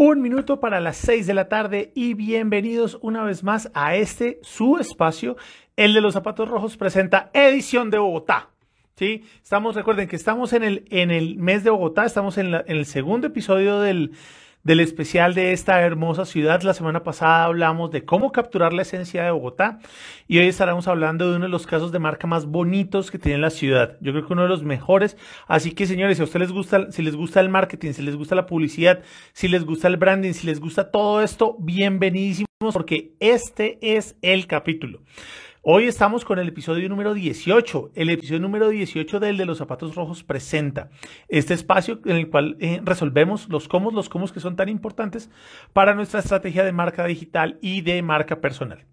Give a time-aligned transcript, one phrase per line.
[0.00, 4.38] Un minuto para las seis de la tarde y bienvenidos una vez más a este
[4.42, 5.36] su espacio,
[5.74, 8.50] el de los zapatos rojos presenta edición de Bogotá.
[8.94, 12.62] Sí, estamos, recuerden que estamos en el, en el mes de Bogotá, estamos en, en
[12.68, 14.12] el segundo episodio del,
[14.64, 16.62] del especial de esta hermosa ciudad.
[16.62, 19.78] La semana pasada hablamos de cómo capturar la esencia de Bogotá
[20.26, 23.38] y hoy estaremos hablando de uno de los casos de marca más bonitos que tiene
[23.38, 23.96] la ciudad.
[24.00, 25.16] Yo creo que uno de los mejores.
[25.46, 28.16] Así que señores, si a ustedes les gusta, si les gusta el marketing, si les
[28.16, 29.02] gusta la publicidad,
[29.32, 34.46] si les gusta el branding, si les gusta todo esto, bienvenidísimos porque este es el
[34.46, 35.00] capítulo.
[35.62, 37.90] Hoy estamos con el episodio número 18.
[37.96, 40.88] El episodio número 18 del de los zapatos rojos presenta
[41.28, 45.30] este espacio en el cual eh, resolvemos los cómo, los cómo que son tan importantes
[45.72, 48.84] para nuestra estrategia de marca digital y de marca personal.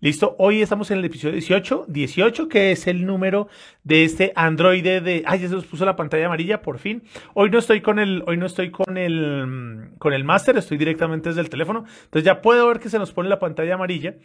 [0.00, 3.48] Listo, hoy estamos en el episodio 18, 18 que es el número
[3.82, 7.02] de este Android de, ay, ya se nos puso la pantalla amarilla por fin.
[7.34, 11.30] Hoy no estoy con el, hoy no estoy con el, con el máster, estoy directamente
[11.30, 11.84] desde el teléfono.
[12.04, 14.16] Entonces ya puedo ver que se nos pone la pantalla amarilla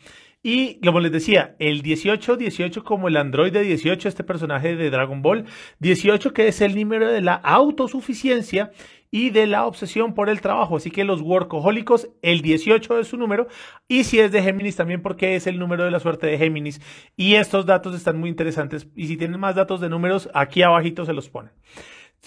[0.44, 4.90] y como les decía, el 18, 18 como el Android de 18, este personaje de
[4.90, 5.46] Dragon Ball,
[5.80, 8.72] 18 que es el número de la autosuficiencia
[9.10, 10.76] y de la obsesión por el trabajo.
[10.76, 13.48] Así que los workahólicos, el 18 es su número.
[13.88, 16.82] Y si es de Géminis también porque es el número de la suerte de Géminis.
[17.16, 18.88] Y estos datos están muy interesantes.
[18.98, 21.54] Y si tienen más datos de números, aquí abajito se los ponen.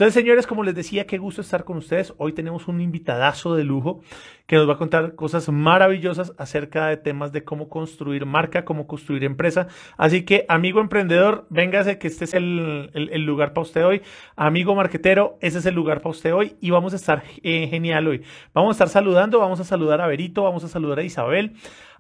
[0.01, 2.15] Entonces, señores, como les decía, qué gusto estar con ustedes.
[2.17, 4.01] Hoy tenemos un invitadazo de lujo
[4.47, 8.87] que nos va a contar cosas maravillosas acerca de temas de cómo construir marca, cómo
[8.87, 9.69] construir empresa.
[9.99, 14.01] Así que, amigo emprendedor, véngase que este es el, lugar para usted hoy.
[14.37, 18.09] Amigo marquetero, ese es el lugar para usted hoy y vamos a estar eh, genial
[18.09, 18.23] hoy.
[18.55, 21.57] Vamos a estar saludando, vamos a saludar a Berito, vamos a saludar a Isabel,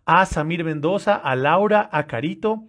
[0.06, 2.64] a Samir Mendoza, a Laura, a Carito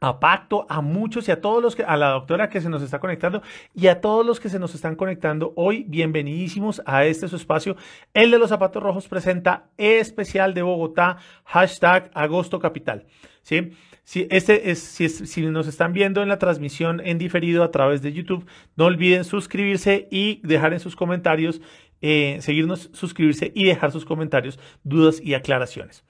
[0.00, 2.82] a Pacto, a muchos y a todos los que, a la doctora que se nos
[2.82, 3.42] está conectando
[3.74, 7.76] y a todos los que se nos están conectando hoy, bienvenidísimos a este su espacio.
[8.14, 13.06] El de los zapatos rojos presenta especial de Bogotá, hashtag agosto capital.
[13.42, 13.72] ¿sí?
[14.04, 18.00] Si, este es, si, si nos están viendo en la transmisión en diferido a través
[18.00, 18.46] de YouTube,
[18.76, 21.60] no olviden suscribirse y dejar en sus comentarios,
[22.00, 26.04] eh, seguirnos, suscribirse y dejar sus comentarios, dudas y aclaraciones.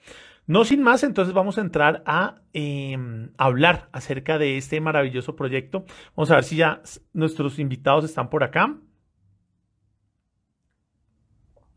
[0.49, 5.85] No sin más, entonces vamos a entrar a em, hablar acerca de este maravilloso proyecto.
[6.15, 6.81] Vamos a ver si ya
[7.13, 8.75] nuestros invitados están por acá.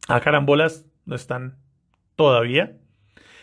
[0.08, 1.58] A carambolas no están
[2.16, 2.78] todavía.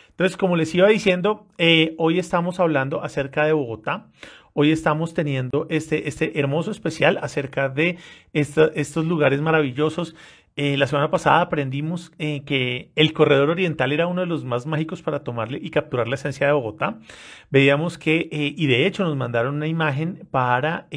[0.09, 4.09] Entonces, como les iba diciendo, eh, hoy estamos hablando acerca de Bogotá.
[4.53, 7.99] Hoy estamos teniendo este, este hermoso especial acerca de
[8.33, 10.15] estos lugares maravillosos
[10.61, 14.65] eh, la semana pasada aprendimos eh, que el corredor oriental era uno de los más
[14.65, 16.99] mágicos para tomarle y capturar la esencia de Bogotá.
[17.49, 20.89] Veíamos que, eh, y de hecho nos mandaron una imagen para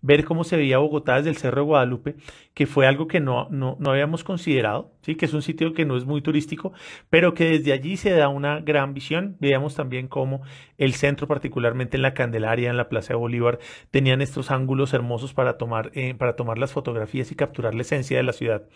[0.00, 2.14] ver cómo se veía Bogotá desde el Cerro de Guadalupe,
[2.54, 5.16] que fue algo que no, no, no habíamos considerado, ¿sí?
[5.16, 6.72] que es un sitio que no es muy turístico,
[7.10, 9.36] pero que desde allí se da una gran visión.
[9.40, 10.42] Veíamos también cómo
[10.78, 13.58] el centro, particularmente en la Candelaria, en la Plaza de Bolívar,
[13.90, 18.22] tenían estos ángulos hermosos para tomar, para tomar las fotografías y capturar la esencia de
[18.22, 18.68] la ciudad.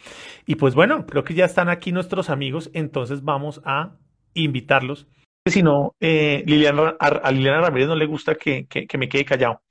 [0.47, 3.97] Y pues bueno, creo que ya están aquí nuestros amigos, entonces vamos a
[4.35, 5.07] invitarlos.
[5.47, 8.67] Si no, eh, Liliana, a, Liliana Ramírez no le gusta que,
[8.99, 9.63] me quede callado.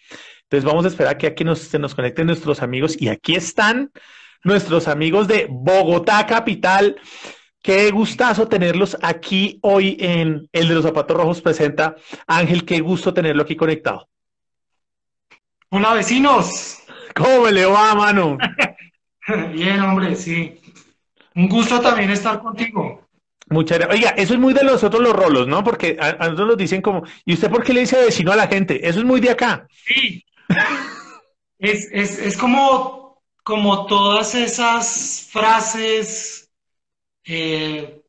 [0.44, 3.92] Entonces vamos a esperar que aquí se nos conecten nuestros amigos y aquí están
[4.44, 6.96] nuestros amigos de Bogotá Capital.
[7.68, 11.98] Qué gustazo tenerlos aquí hoy en El de los Zapatos Rojos presenta.
[12.26, 14.08] Ángel, qué gusto tenerlo aquí conectado.
[15.68, 16.78] Hola vecinos.
[17.14, 18.38] ¿Cómo me le va, mano?
[19.52, 20.62] Bien, hombre, sí.
[21.36, 23.06] Un gusto también estar contigo.
[23.50, 24.00] Muchas gracias.
[24.00, 25.62] Oiga, eso es muy de nosotros los rolos, ¿no?
[25.62, 28.48] Porque a, nosotros nos dicen como, ¿y usted por qué le dice vecino a la
[28.48, 28.88] gente?
[28.88, 29.68] Eso es muy de acá.
[29.86, 30.24] Sí.
[31.60, 36.47] es, como, como todas esas frases,
[37.28, 38.02] eh,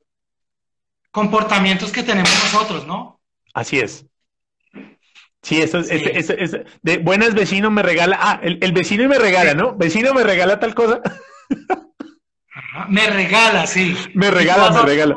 [1.10, 3.20] comportamientos que tenemos nosotros, ¿no?
[3.52, 4.06] Así es.
[5.42, 9.74] Sí, eso es, de buenas vecino me regala, ah, el, vecino y me regala, ¿no?
[9.74, 11.00] Vecino me regala tal cosa.
[12.88, 13.96] me regala, sí.
[14.14, 15.16] Me regala, me regala.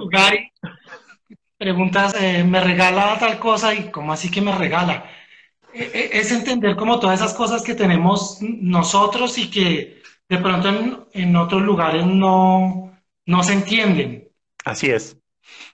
[1.57, 5.05] preguntas, eh, me regala tal cosa y cómo así que me regala.
[5.73, 10.69] E, e, es entender como todas esas cosas que tenemos nosotros y que de pronto
[10.69, 12.90] en, en otros lugares no,
[13.25, 14.29] no se entienden.
[14.63, 15.17] Así es.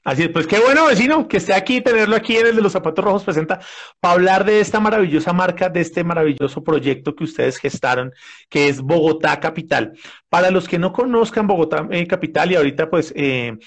[0.04, 2.72] Así es, pues qué bueno, vecino, que esté aquí, tenerlo aquí en el de los
[2.72, 3.60] zapatos rojos presenta
[4.00, 8.12] para hablar de esta maravillosa marca, de este maravilloso proyecto que ustedes gestaron,
[8.50, 9.94] que es Bogotá Capital.
[10.30, 13.58] Para los que no conozcan Bogotá eh, Capital, y ahorita pues eh,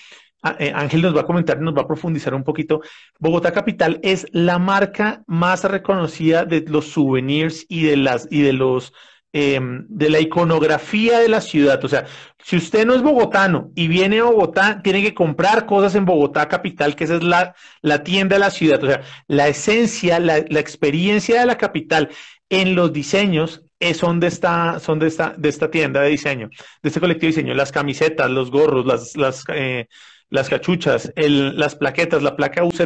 [0.59, 2.81] eh, Ángel nos va a comentar y nos va a profundizar un poquito,
[3.19, 8.55] Bogotá Capital es la marca más reconocida de los souvenirs y de las y de
[8.55, 8.93] los
[9.33, 11.85] em, de la iconografía de la ciudad.
[11.85, 12.07] O sea,
[12.43, 16.49] si usted no es bogotano y viene a Bogotá, tiene que comprar cosas en Bogotá
[16.49, 18.83] capital, que esa es la, la tienda de la ciudad.
[18.83, 22.09] O sea, la esencia, la, la experiencia de la capital
[22.49, 23.63] en los diseños
[23.95, 26.51] son de esta, son de esta, de esta tienda de diseño,
[26.83, 29.89] de este colectivo de diseño, las camisetas, los gorros, las, las, eh,
[30.29, 32.81] las cachuchas, el, las plaquetas, la placa UZ,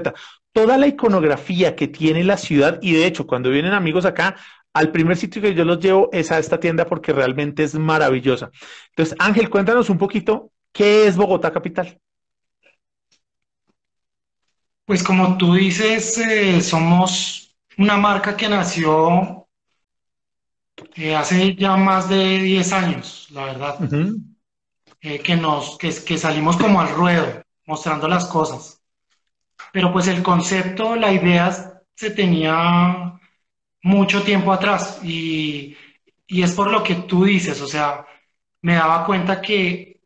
[0.53, 4.37] toda la iconografía que tiene la ciudad y de hecho cuando vienen amigos acá,
[4.75, 8.51] al primer sitio que yo los llevo es a esta tienda porque realmente es maravillosa.
[8.91, 11.99] Entonces, Ángel, cuéntanos un poquito, ¿qué es Bogotá Capital?
[14.85, 19.49] Pues como tú dices, eh, somos una marca que nació
[20.97, 23.79] eh, hace ya más de 10 años, la verdad.
[25.01, 28.83] Eh, que, nos, que, que salimos como al ruedo, mostrando las cosas.
[29.73, 33.21] Pero pues el concepto, la idea se tenía
[33.85, 35.77] mucho tiempo atrás y,
[36.27, 38.07] y es por lo que tú dices, o sea,
[38.63, 40.01] me daba cuenta que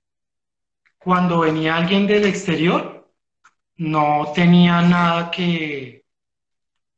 [0.98, 3.10] cuando venía alguien del exterior,
[3.76, 6.04] no tenía nada que,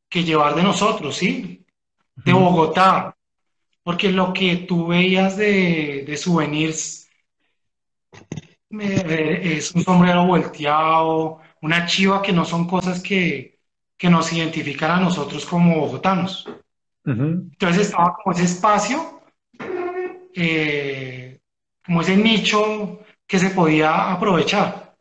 [0.08, 1.64] que llevar de nosotros, ¿sí?
[2.16, 3.16] De Bogotá,
[3.82, 7.08] porque lo que tú veías de, de souvenirs
[8.70, 13.58] es un sombrero volteado, una chiva que no son cosas que,
[14.02, 16.48] nos identifican a nosotros como bogotanos.
[17.04, 19.22] Entonces estaba como ese espacio,
[20.34, 21.40] eh,
[21.84, 24.96] como ese nicho que se podía aprovechar.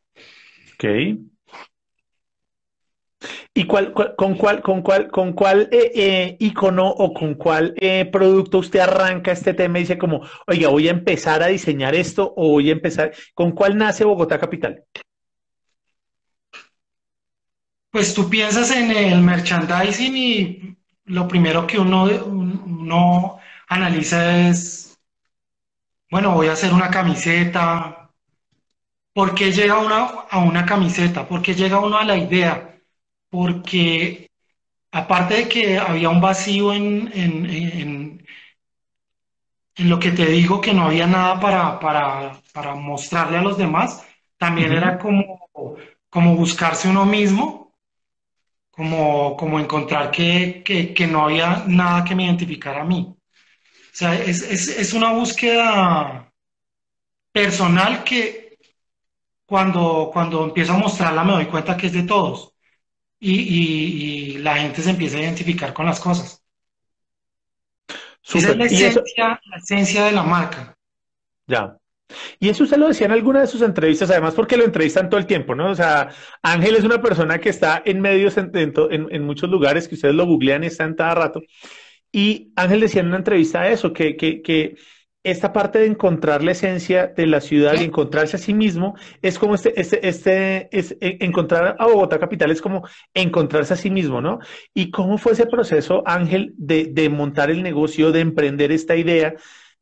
[0.73, 0.85] Ok.
[3.53, 8.05] ¿Y cuál, con cuál, con cuál, con cuál eh, eh, icono o con cuál eh,
[8.05, 12.33] producto usted arranca este tema y dice como, oiga, voy a empezar a diseñar esto
[12.37, 14.85] o voy a empezar, ¿con cuál nace Bogotá Capital?
[17.91, 20.77] Pues tú piensas en el merchandising y
[21.09, 24.97] lo primero que uno, uno analiza es,
[26.11, 28.11] bueno, voy a hacer una camiseta.
[29.13, 31.27] ¿Por qué llega uno a una camiseta?
[31.27, 32.69] ¿Por qué llega uno a la idea?
[33.29, 34.31] porque
[34.91, 38.25] aparte de que había un vacío en, en,
[39.77, 44.05] lo que te digo, que no había nada para, mostrarle a los demás,
[44.37, 45.47] también era como,
[46.09, 47.58] como buscarse uno mismo,
[48.79, 50.63] como, como encontrar que,
[51.11, 53.13] no había nada que me identificara a mí.
[53.13, 56.31] O sea, es, es una búsqueda
[57.33, 58.57] personal que
[59.45, 62.53] cuando, cuando empiezo a mostrarla me doy cuenta que es de todos
[63.19, 66.41] y, la gente se empieza a identificar con las cosas.
[68.23, 70.77] Esa es la esencia, la esencia de la marca.
[71.47, 71.77] Ya.
[72.39, 75.19] Y eso usted lo decía en alguna de sus entrevistas, además porque lo entrevistan todo
[75.19, 75.71] el tiempo, ¿no?
[75.71, 76.09] O sea,
[76.41, 80.25] Ángel es una persona que está en medios en, en, muchos lugares, que ustedes lo
[80.25, 81.41] googlean y está en cada rato.
[82.11, 84.75] Y Ángel decía en una entrevista eso, que, que,
[85.21, 89.37] esta parte de encontrar la esencia de la ciudad y encontrarse a sí mismo es
[89.37, 93.89] como este, este, este, es, e, encontrar a Bogotá capital es como encontrarse a sí
[93.89, 94.39] mismo, ¿no?
[94.73, 99.35] ¿Y cómo fue ese proceso, Ángel, de, de montar el negocio, de emprender esta idea?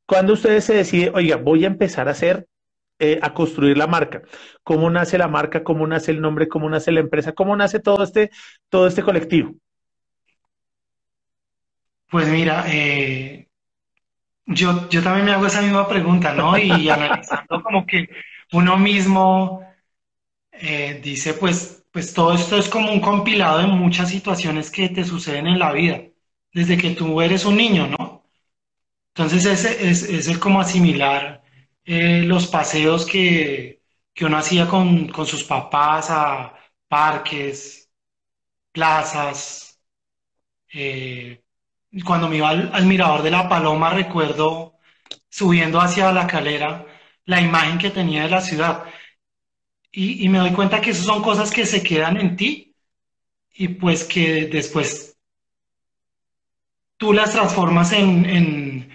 [0.08, 2.48] Cuando ustedes se deciden, oiga, voy a empezar a hacer,
[2.98, 4.22] eh, a construir la marca.
[4.64, 5.64] ¿Cómo nace la marca?
[5.64, 6.48] ¿Cómo nace el nombre?
[6.48, 7.34] ¿Cómo nace la empresa?
[7.34, 8.32] ¿Cómo nace todo este,
[8.70, 9.54] todo este colectivo?
[12.10, 13.50] Pues mira, eh,
[14.46, 16.58] yo, yo también me hago esa misma pregunta, ¿no?
[16.58, 18.08] Y analizando como que
[18.54, 19.62] uno mismo
[20.54, 25.04] eh, dice, pues, pues todo esto es como un compilado de muchas situaciones que te
[25.04, 26.02] suceden en la vida,
[26.54, 28.07] desde que tú eres un niño, ¿no?
[29.18, 31.42] Entonces ese es, es el como asimilar
[31.86, 33.82] eh, los paseos que,
[34.14, 36.54] que uno hacía con, con sus papás a
[36.88, 37.90] parques,
[38.72, 39.82] plazas,
[40.72, 41.42] eh,
[42.06, 44.76] cuando me iba al, mirador de la Paloma, recuerdo
[45.30, 46.86] subiendo hacia la calera
[47.26, 48.86] la imagen que tenía de la ciudad.
[49.92, 52.76] Y, me doy cuenta que esas son cosas que se quedan en ti
[53.56, 55.18] y pues que después
[56.98, 58.92] tú las transformas en,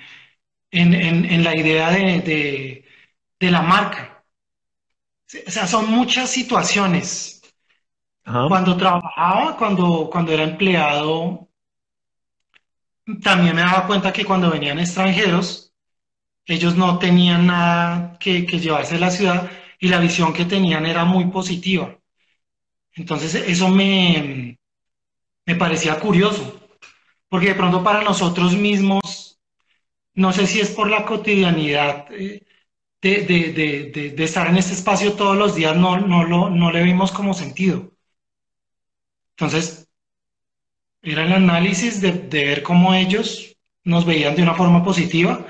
[0.73, 2.85] en, la idea de,
[3.39, 4.25] de, la marca.
[5.47, 7.43] O sea, son muchas situaciones.
[8.25, 11.49] Cuando trabajaba, cuando, cuando era empleado,
[13.23, 15.73] también me daba cuenta que cuando venían extranjeros,
[16.47, 21.05] ellos no tenían nada que, llevarse de la ciudad y la visión que tenían era
[21.05, 21.99] muy positiva.
[22.95, 24.59] Entonces eso me,
[25.47, 26.61] me parecía curioso,
[27.29, 29.32] porque de pronto para nosotros mismos,
[30.15, 32.43] no sé si es por la cotidianidad eh,
[33.01, 37.35] de, estar en este espacio todos los días, no, no, lo, no le vimos como
[37.35, 37.93] sentido.
[39.37, 39.89] Entonces,
[41.03, 45.47] era el análisis de, ver cómo ellos nos veían de una forma positiva,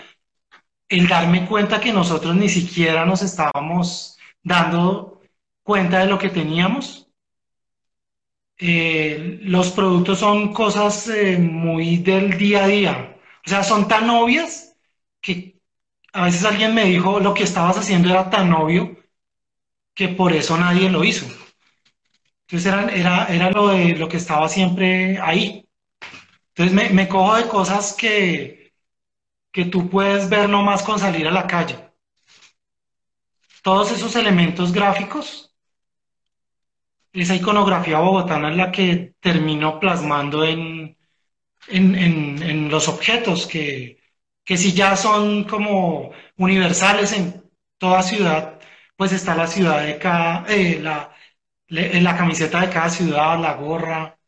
[0.88, 5.20] el darme cuenta que nosotros ni siquiera nos estábamos dando
[5.62, 7.08] cuenta de lo que teníamos.
[8.58, 14.08] Eh, los productos son cosas eh, muy del día a día, o sea, son tan
[14.10, 14.76] obvias
[15.20, 15.60] que
[16.12, 18.96] a veces alguien me dijo lo que estabas haciendo era tan obvio
[19.94, 21.26] que por eso nadie lo hizo.
[22.46, 25.68] Entonces era, era, era lo, de, lo que estaba siempre ahí.
[26.54, 28.72] Entonces me, cojo de cosas que,
[29.50, 31.78] que tú puedes ver nomás con salir a la calle.
[33.62, 35.54] Todos esos elementos gráficos,
[37.12, 40.96] esa iconografía bogotana es la que termino plasmando en,
[41.68, 43.98] en, en, en los objetos que,
[44.44, 47.42] que si ya son como universales en
[47.78, 48.60] toda ciudad,
[48.96, 51.14] pues está la ciudad de cada, eh, la,
[51.68, 54.18] la camiseta de cada ciudad, la gorra.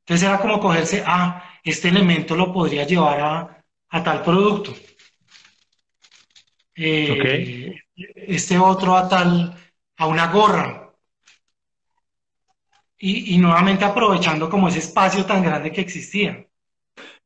[0.00, 4.74] Entonces era como cogerse, ah, este elemento lo podría llevar a, a tal producto.
[6.76, 7.74] Eh,
[8.14, 9.54] este otro a tal,
[9.96, 10.94] a una gorra.
[12.98, 16.47] Y, y, nuevamente aprovechando como ese espacio tan grande que existía.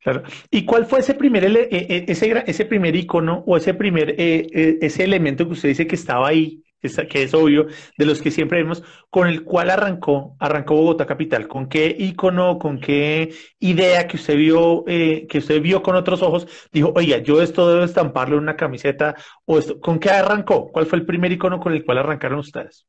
[0.02, 0.24] Claro.
[0.50, 4.48] ¿Y cuál fue ese primer, e, e, ese, ese primer icono o ese primer, eh,
[4.52, 8.32] eh, ese elemento que usted dice que estaba ahí, que es obvio, de los que
[8.32, 11.46] siempre vemos, con el cual arrancó, arrancó Bogotá Capital?
[11.46, 16.20] ¿Con qué icono, con qué idea que usted vio, eh, que usted vio con otros
[16.22, 20.72] ojos, dijo, oiga, yo esto debo estamparlo en una camiseta, o esto, ¿con qué arrancó?
[20.72, 22.88] ¿Cuál fue el primer icono con el cual arrancaron ustedes?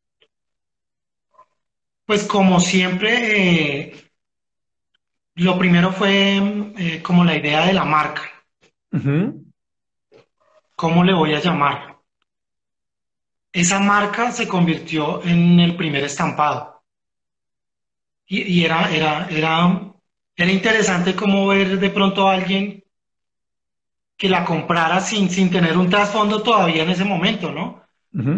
[2.07, 3.93] Pues como siempre,
[5.35, 6.37] lo primero fue
[6.77, 8.23] eh, como la idea de la marca.
[10.75, 11.97] ¿Cómo le voy a llamar?
[13.51, 16.83] Esa marca se convirtió en el primer estampado.
[18.25, 19.93] Y, era, era, era,
[20.35, 22.83] era interesante como ver de pronto a alguien
[24.17, 27.83] que la comprara sin, sin tener un trasfondo todavía en ese momento, ¿no?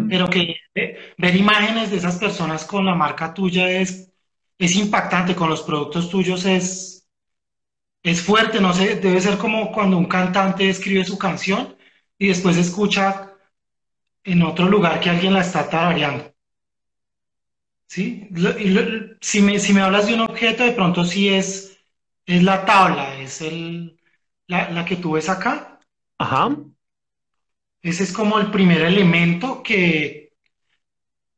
[0.08, 4.10] Pero que eh, ver imágenes de esas personas con la marca tuya es
[4.58, 7.06] es impactante con los productos tuyos, es,
[8.02, 11.76] es fuerte, no sé, debe ser como cuando un cantante escribe su canción
[12.18, 13.32] y después escucha
[14.24, 16.32] en otro lugar que alguien la está tarareando.
[17.88, 18.28] ¿Sí?
[19.20, 21.78] si, me, si me hablas de un objeto, de pronto sí es,
[22.26, 24.00] es la tabla, es el,
[24.48, 25.78] la, la que tú ves acá.
[26.18, 26.56] Ajá.
[27.82, 30.32] Ese es como el primer elemento que,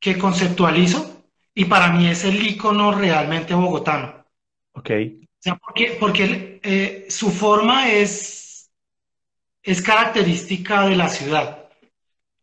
[0.01, 1.18] que conceptualizo
[1.59, 4.25] y para mí es el icono realmente bogotano.
[4.75, 4.91] Ok.
[5.21, 8.71] O sea, porque, porque eh, su forma es,
[9.65, 11.69] es característica de la ciudad.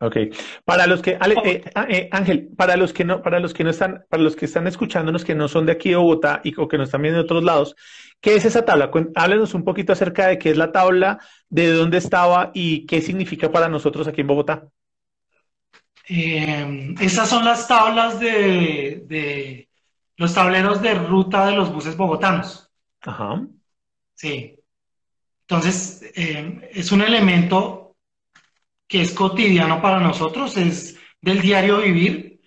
[0.01, 0.17] Ok.
[0.65, 3.69] Para los que, eh, ah, eh, Ángel, para los que no, para los que no
[3.69, 6.67] están, para los que están escuchándonos que no son de aquí de Bogotá y o
[6.67, 7.77] que no están viendo de otros lados,
[8.19, 8.91] ¿qué es esa tabla?
[9.15, 13.49] Háblenos un poquito acerca de qué es la tabla, de dónde estaba y qué significa
[13.49, 14.67] para nosotros aquí en Bogotá.
[16.07, 19.69] Eh, esas son las tablas de,
[20.17, 22.71] los tableros de ruta de los buses bogotanos.
[23.01, 23.45] Ajá.
[24.13, 24.59] Sí.
[25.41, 27.95] Entonces, eh, es un elemento
[28.87, 32.41] que es cotidiano para nosotros, es del diario vivir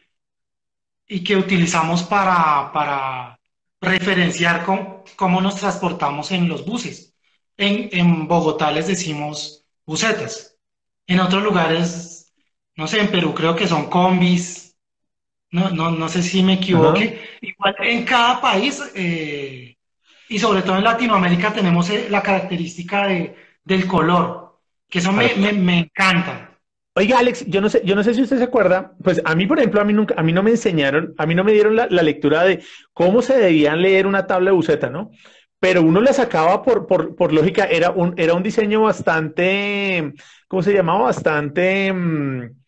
[1.06, 3.40] y que utilizamos para, para
[3.80, 7.14] referenciar cómo nos transportamos en los buses.
[7.56, 10.56] En, en Bogotá les decimos busetas.
[11.06, 12.17] En otros lugares
[12.78, 14.76] no sé, en Perú creo que son combis,
[15.50, 17.20] no, no, no sé si me equivoque.
[17.40, 19.76] Igual en cada país, eh,
[20.28, 25.34] y sobre todo en Latinoamérica, tenemos eh, la característica de, del color, que eso me,
[25.34, 26.56] me, encanta.
[26.94, 29.48] Oiga, Alex, yo no sé, yo no sé si usted se acuerda, pues a mí,
[29.48, 31.74] por ejemplo, a mí nunca, a mí no me enseñaron, a mí no me dieron
[31.74, 35.10] la, lectura de cómo se debían leer una tabla de buceta, ¿no?
[35.58, 40.12] Pero uno la sacaba por, por, por lógica, era un, era un diseño bastante,
[40.46, 41.06] ¿cómo se llamaba?
[41.06, 42.58] Bastante, mm,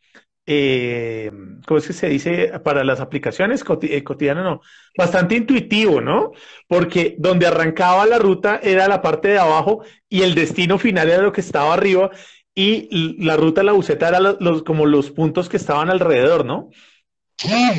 [0.53, 1.31] eh,
[1.65, 2.59] ¿cómo es que se dice?
[2.65, 4.61] Para las aplicaciones eh, cotidianas, no,
[4.99, 6.33] bastante intuitivo, ¿no?
[6.67, 11.23] Porque donde arrancaba la ruta era la parte de abajo y el destino final era
[11.23, 12.11] lo que estaba arriba
[12.53, 16.71] y la ruta la buceta era los, como los puntos que estaban alrededor, ¿no?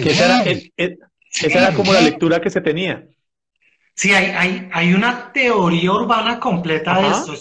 [0.02, 0.42] Que esa
[1.42, 3.06] era, como la lectura que se tenía.
[3.96, 7.34] Sí, hay, hay, hay una teoría urbana completa de esto.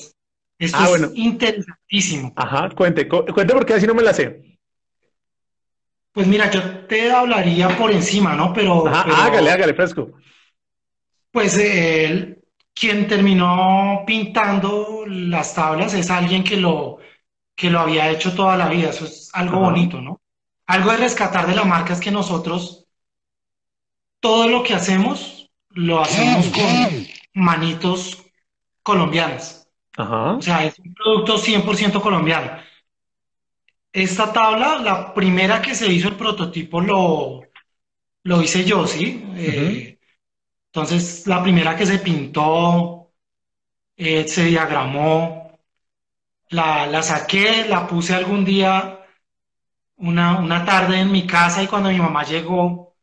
[0.59, 2.33] Esto ah, es interesantísimo.
[2.35, 4.50] Ajá, cuente, cuente porque así no me la sé.
[6.12, 8.52] Pues mira, yo te hablaría por encima, ¿no?
[8.52, 10.12] Pero, hágale, hágale, fresco.
[11.31, 12.38] Pues él,
[12.75, 16.99] quien terminó pintando las tablas es alguien que lo,
[17.55, 18.90] que lo había hecho toda la vida.
[18.90, 20.21] Eso es algo bonito, ¿no?
[20.67, 22.87] Algo de rescatar de la marca es que nosotros
[24.21, 28.25] todo lo que hacemos lo hacemos con manitos
[28.83, 29.69] colombianas.
[29.97, 32.52] O sea, es un producto 100% colombiano.
[33.92, 37.42] Esta tabla, la primera que se hizo el prototipo lo,
[38.25, 39.25] lo hice yo, ¿sí?
[39.37, 39.99] Eh,
[40.68, 43.12] entonces, la primera que se pintó,
[43.97, 45.59] eh, se diagramó,
[46.50, 49.00] la, la, saqué, la puse algún día,
[49.97, 52.97] una, una tarde en mi casa y cuando mi mamá llegó,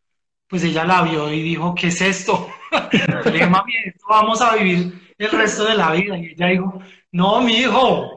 [0.48, 2.50] pues ella la vio y dijo, ¿qué es esto?
[3.26, 6.18] Le dije, mami, esto vamos a vivir el resto de la vida.
[6.18, 6.80] Y ella dijo,
[7.12, 8.17] no, mi hijo,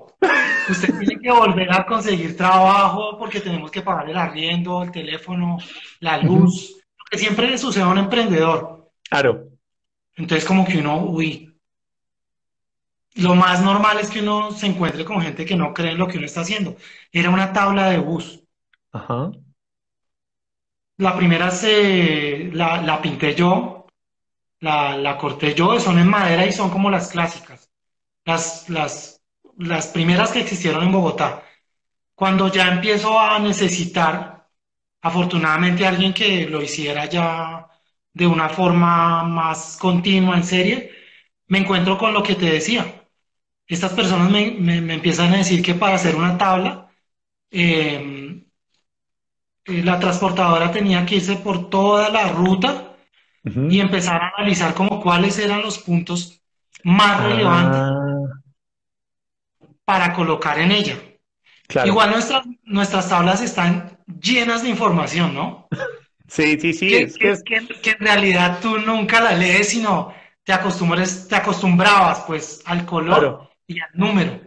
[0.69, 5.59] usted tiene que volver a conseguir trabajo porque tenemos que pagar el arriendo, el teléfono,
[6.01, 8.91] la luz, lo que siempre le sucede a un emprendedor.
[9.09, 9.49] Claro.
[10.17, 11.51] Entonces como que uno, uy,
[13.15, 16.09] lo más normal es que uno se encuentre con gente que no cree en lo
[16.09, 16.77] que uno está haciendo.
[17.13, 18.43] Era una tabla de bus.
[18.93, 19.33] Ajá.
[20.99, 23.87] La primera se, la, la pinté yo,
[24.61, 27.71] la, la corté yo, son en madera y son como las clásicas,
[28.25, 29.20] las, las,
[29.61, 31.43] las primeras que existieron en Bogotá.
[32.15, 34.49] Cuando ya empiezo a necesitar,
[35.03, 37.69] afortunadamente, alguien que lo hiciera ya
[38.13, 40.93] de una forma más continua, en serie,
[41.49, 43.07] me encuentro con lo que te decía.
[43.67, 46.91] Estas personas me, me, empiezan a decir que para hacer una tabla,
[47.51, 48.43] eh,
[49.67, 52.97] eh, la transportadora tenía que irse por toda la ruta
[53.45, 56.43] y empezar a analizar como cuáles eran los puntos
[56.85, 57.27] más ah.
[57.29, 58.00] relevantes
[59.91, 60.97] para colocar en ella.
[61.85, 65.67] Igual nuestras, nuestras tablas están llenas de información, ¿no?
[66.29, 66.89] Sí, sí, sí.
[66.89, 72.63] Que, es que, en realidad tú nunca la lees, sino te, acostumbres, te acostumbrabas pues
[72.67, 74.41] al color y al número.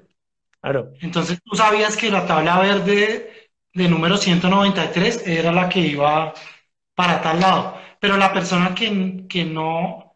[0.61, 0.93] Claro.
[1.01, 6.33] Entonces tú sabías que la tabla verde de número 193 era la que iba
[6.95, 7.77] para tal lado.
[7.99, 10.12] Pero la persona que, que no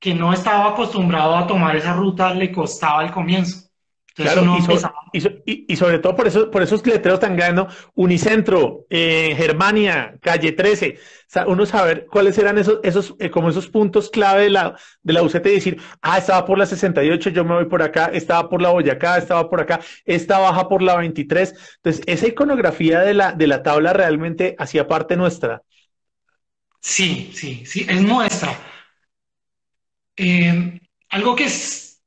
[0.00, 3.70] que no estaba acostumbrado a tomar esa ruta le costaba el comienzo.
[4.14, 4.42] Claro,
[5.12, 10.98] y, sobre, todo por, eso, por esos letreros tan grandes, Unicentro, eh, Germania, Calle 13,
[11.46, 15.22] uno saber cuáles eran esos, esos, eh, como esos puntos clave de la, de la
[15.22, 18.60] UCT y decir, ah, estaba por la 68, yo me voy por acá, estaba por
[18.60, 21.54] la Boyacá, estaba por acá, esta baja por la 23.
[21.76, 25.62] Entonces, esa iconografía de la, de la tabla realmente hacía parte nuestra.
[26.80, 28.58] Sí, sí, sí, es nuestra.
[30.22, 30.78] Eh,
[31.08, 32.02] algo que es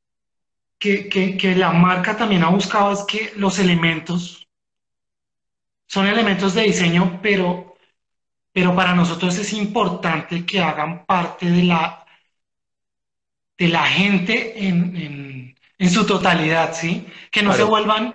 [0.78, 4.48] que, la marca también ha buscado es que los elementos
[5.88, 7.76] son elementos de diseño, pero,
[8.52, 12.06] pero para nosotros es importante que hagan parte de la,
[13.58, 15.56] de la gente en,
[15.90, 17.08] su totalidad, ¿sí?
[17.32, 18.14] Que no se vuelvan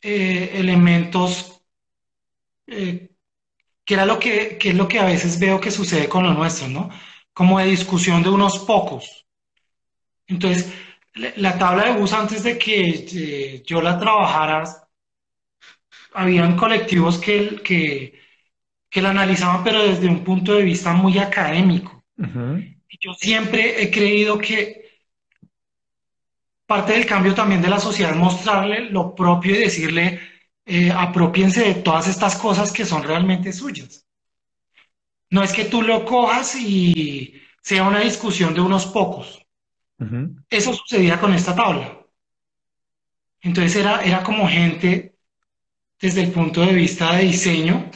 [0.00, 1.60] eh, elementos
[2.68, 3.10] eh,
[3.84, 6.34] que era lo que, que es lo que a veces veo que sucede con lo
[6.34, 6.90] nuestro, ¿no?
[7.36, 9.26] Como de discusión de unos pocos.
[10.26, 10.72] Entonces,
[11.36, 14.64] la tabla de bus antes de que eh, yo la trabajara,
[16.14, 18.18] habían colectivos que, que,
[18.88, 22.02] que, la analizaban, pero desde un punto de vista muy académico.
[22.98, 25.02] Yo siempre he creído que
[26.64, 30.20] parte del cambio también de la sociedad es mostrarle lo propio y decirle,
[30.64, 34.05] eh, apropiense de todas estas cosas que son realmente suyas.
[35.30, 39.40] No es que tú lo cojas y sea una discusión de unos pocos.
[40.50, 41.98] Eso sucedía con esta tabla.
[43.40, 45.16] Entonces era, era como gente
[46.00, 47.90] desde el punto de vista de diseño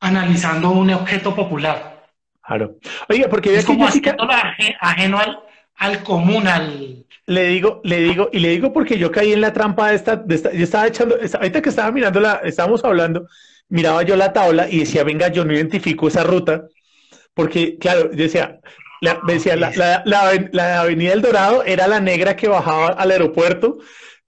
[0.00, 2.10] analizando un objeto popular.
[2.44, 2.76] Claro.
[3.08, 5.18] Oiga, porque es como ajeno
[5.76, 7.06] al, común, al...
[7.26, 10.16] Le digo, le digo, y le digo porque yo caí en la trampa de esta,
[10.16, 13.28] de esta yo estaba echando, ahorita que estaba mirando la, estábamos hablando,
[13.72, 16.66] miraba yo la tabla y decía, venga, yo no identifico esa ruta,
[17.32, 18.60] porque, claro, yo decía,
[19.00, 23.78] la, decía, la, la, Avenida del Dorado era la negra que bajaba al aeropuerto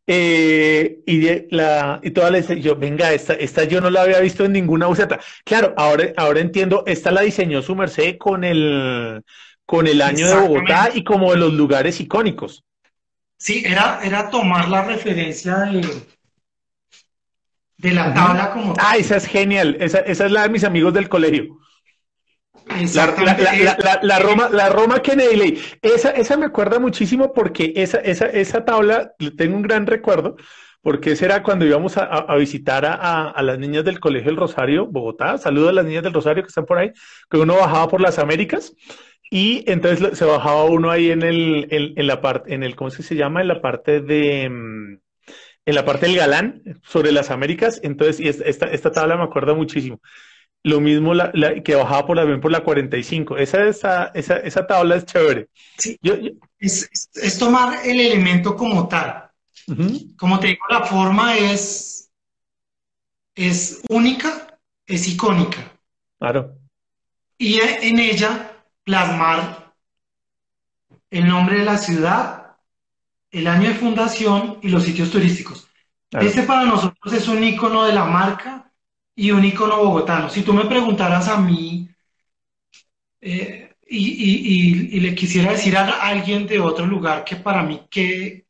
[0.06, 4.46] eh, y, la, y toda la yo, venga, esta, esta yo no la había visto
[4.46, 5.20] en ninguna buseta.
[5.44, 9.22] Claro, ahora, ahora entiendo, esta la diseñó su merced con el,
[9.66, 12.64] con el año de Bogotá y como de los lugares icónicos.
[13.36, 15.82] Sí, era, era tomar la referencia de,
[17.84, 18.74] de la tabla como...
[18.78, 21.58] Ah, esa es genial, esa, esa es la de mis amigos del colegio.
[24.02, 29.12] La, Roma, la Roma Kennedy Esa, esa me acuerda muchísimo porque esa, esa, esa tabla,
[29.36, 30.36] tengo un gran recuerdo,
[30.80, 35.36] porque ese era cuando íbamos a, visitar a, las niñas del Colegio del Rosario, Bogotá.
[35.36, 36.90] Saludos a las niñas del Rosario que están por ahí,
[37.30, 38.74] que uno bajaba por las Américas.
[39.30, 43.14] Y entonces se bajaba uno ahí en el, en, la parte, en el, ¿cómo se
[43.14, 43.40] llama?
[43.40, 44.98] En la parte de, mm,
[45.66, 47.80] en la parte del galán, sobre las Américas.
[47.82, 50.00] Entonces, y esta, esta tabla me acuerda muchísimo.
[50.62, 53.36] lo mismo la, la- que bajaba por la, por la 45.
[53.38, 55.48] Esa, esa, esa, esa tabla es chévere.
[55.78, 59.30] Sí, Yo, yo- es, tomar el elemento como tal.
[60.16, 62.10] Como te digo, la forma es,
[63.34, 65.72] es única, es icónica.
[66.18, 66.56] claro,
[67.38, 68.52] Y en ella
[68.84, 69.72] plasmar
[71.10, 72.43] el nombre de la ciudad,
[73.34, 75.68] el año de fundación y los sitios turísticos.
[76.10, 76.28] claro.
[76.28, 78.72] Este para nosotros es un icono de la marca
[79.16, 80.30] y un icono bogotano.
[80.30, 81.88] Si tú me preguntaras a mí
[83.20, 87.62] eh, y, y- y- y le quisiera decir a alguien de otro lugar que para
[87.62, 88.46] mí qué,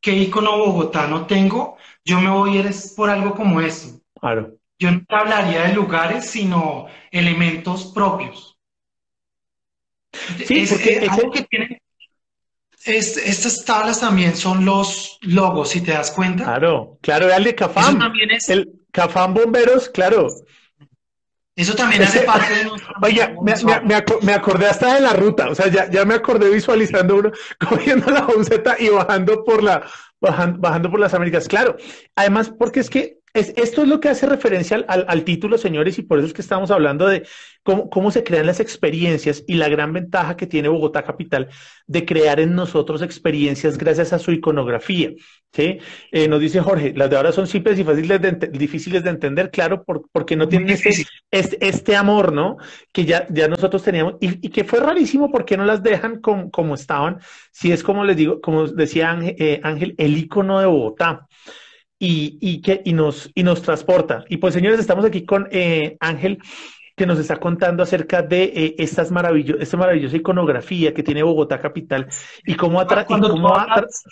[0.00, 4.00] qué icono bogotano tengo, yo me voy a ir por algo como esto.
[4.20, 4.58] claro.
[4.78, 8.58] Yo no te hablaría de lugares, sino elementos propios.
[10.44, 10.72] Sí, Es,
[11.08, 11.75] algo que tienen,
[12.86, 16.44] es- estas tablas también son los logos, si te das cuenta.
[16.44, 17.98] Claro, claro, el de Eso Cafam.
[17.98, 20.28] también es, El Cafam Bomberos, claro.
[21.54, 24.94] eso también hace Ese- parte de nuestra Oye, me, me- me aco- me acordé hasta
[24.94, 27.30] de la ruta, o sea, ya, ya me acordé visualizando uno
[27.68, 29.82] cogiendo la buceta y bajando por la,
[30.20, 31.48] bajan- bajando, por las Américas.
[31.48, 31.76] Claro,
[32.14, 35.58] además, porque es que es, esto es lo que hace referencia al, al- al título,
[35.58, 37.26] señores, y por eso es que estamos hablando de
[37.62, 41.48] cómo, cómo se crean las experiencias y la gran ventaja que tiene Bogotá Capital
[41.86, 45.10] de crear en nosotros experiencias gracias a su iconografía.
[45.52, 45.78] ¿sí?
[46.12, 49.50] Eh, nos dice Jorge, las de ahora son simples y fáciles de difíciles de entender,
[49.50, 50.90] claro, por- porque no tienen este,
[51.30, 52.56] este, este amor, ¿no?
[52.92, 56.50] Que ya, ya nosotros teníamos, y, y que fue rarísimo porque no las dejan com-
[56.50, 57.18] como estaban,
[57.52, 61.25] si es como les digo, como decía Ángel, eh, Ángel, el icono de Bogotá.
[61.98, 64.24] Y, y que, y, nos, y nos transporta.
[64.28, 66.38] Y pues, señores, estamos aquí con eh, Ángel,
[66.94, 71.58] que nos está contando acerca de eh, estas maravillo esta maravillosa iconografía que tiene Bogotá
[71.60, 72.08] Capital
[72.44, 74.02] y cómo, atra- y Cuando tú cómo hablas,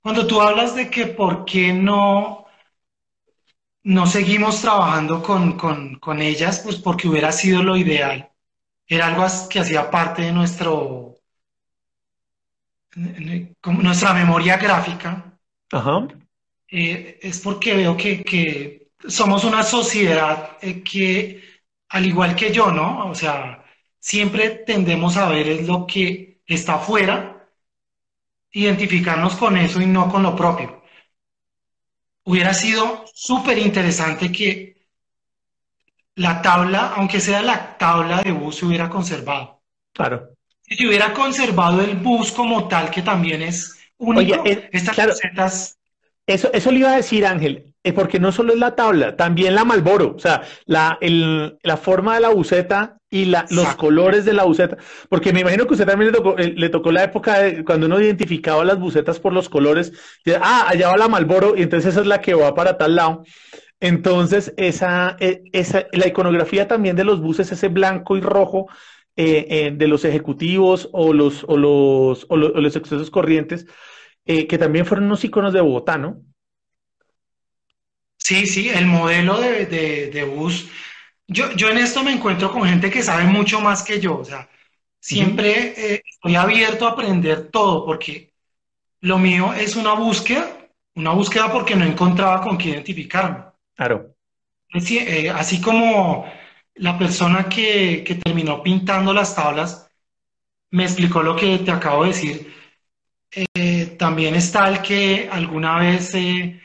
[0.00, 2.46] cuando tú hablas de que por qué no,
[3.84, 8.30] no seguimos trabajando con, con, con ellas, pues porque hubiera sido lo ideal.
[8.86, 11.16] Era algo que hacía parte de nuestro,
[13.60, 15.38] como nuestra memoria gráfica.
[15.72, 16.08] Ajá,
[16.76, 21.40] eh, es porque veo que, que somos una sociedad eh, que,
[21.88, 23.06] al igual que yo, ¿no?
[23.08, 23.64] O sea,
[24.00, 27.48] siempre tendemos a ver es lo que está afuera,
[28.50, 30.82] identificarnos con eso y no con lo propio.
[32.24, 34.88] Hubiera sido súper interesante que
[36.16, 39.62] la tabla, aunque sea la tabla de bus, se hubiera conservado.
[39.92, 40.30] claro.
[40.66, 45.12] Si hubiera conservado el bus como tal, que también es único, Oye, eh, estas claro.
[45.12, 45.78] recetas
[46.26, 49.64] Eso, eso le iba a decir Ángel, porque no solo es la tabla, también la
[49.64, 54.32] Malboro, o sea, la, el- la forma de la buceta y la, los colores de
[54.32, 54.78] la buceta,
[55.10, 57.84] porque me imagino que usted también le tocó, eh, le tocó la época de cuando
[57.86, 59.92] uno identificaba las bucetas por los colores,
[60.24, 62.96] y, ah, allá va la Malboro, y entonces esa es la que va para tal
[62.96, 63.22] lado.
[63.80, 68.66] Entonces, esa, eh, esa, la iconografía también de los buses, ese blanco y rojo
[69.16, 73.66] eh, eh, de los ejecutivos o los, o los, o lo- o los excesos corrientes,
[74.26, 76.22] eh, que también fueron unos iconos de Bogotá, ¿no?
[78.18, 80.68] Sí, sí, el modelo de, de- de bus.
[81.28, 84.18] Yo, yo en esto me encuentro con gente que sabe mucho más que yo.
[84.18, 84.48] O sea,
[85.00, 88.32] siempre eh, estoy abierto a aprender todo porque
[89.00, 93.44] lo mío es una búsqueda, una búsqueda porque no encontraba con qué identificarme.
[93.76, 94.14] Claro,
[94.72, 96.26] Así, eh, así como
[96.74, 99.88] la persona que, que terminó pintando las tablas
[100.70, 102.54] me explicó lo que te acabo de decir.
[103.32, 103.46] eh,
[103.98, 106.60] también está el que alguna vez eh,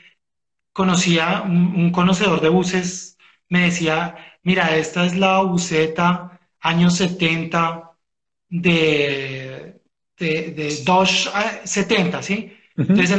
[0.72, 7.92] conocía, un, un conocedor de buses, me decía, mira, esta es la buseta años 70
[8.48, 9.80] de,
[10.18, 12.52] de, de Dodge ah, 70, ¿sí?
[12.88, 13.18] Entonces,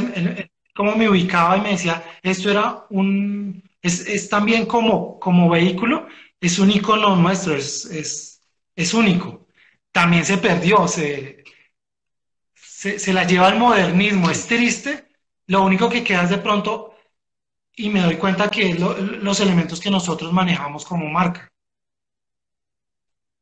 [0.75, 6.07] como me ubicaba y me decía, esto era un, es, es también como, como vehículo,
[6.39, 8.41] es un icono nuestro, es, es,
[8.75, 9.47] es único.
[9.91, 11.40] También se perdió, se,
[12.81, 15.05] se, se la lleva al modernismo, es triste.
[15.45, 16.95] Lo único que queda es de pronto,
[17.75, 21.47] y me doy cuenta que es lo- los elementos que nosotros manejamos como marca.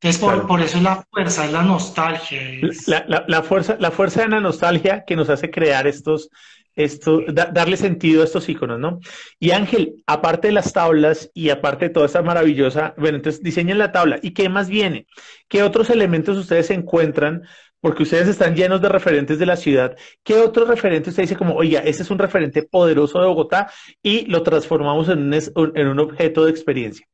[0.01, 0.47] Entonces, por, Claro.
[0.47, 2.41] por eso es la fuerza, es la nostalgia.
[2.41, 6.29] es- La, la- la fuerza, la fuerza de la nostalgia que nos hace crear estos,
[6.75, 8.99] esto, da- darle sentido a estos iconos, ¿no?
[9.39, 13.77] Y Ángel, aparte de las tablas y aparte de toda esta maravillosa, bueno, entonces diseñen
[13.77, 14.19] la tabla.
[14.21, 15.07] ¿Y qué más viene?
[15.47, 17.43] ¿Qué otros elementos ustedes encuentran?
[17.81, 19.95] Porque ustedes están llenos de referentes de la ciudad.
[20.23, 23.71] ¿Qué otro referente usted dice como, oiga, ese es un referente poderoso de Bogotá
[24.03, 27.05] y lo transformamos en un, es- en un objeto de experiencia?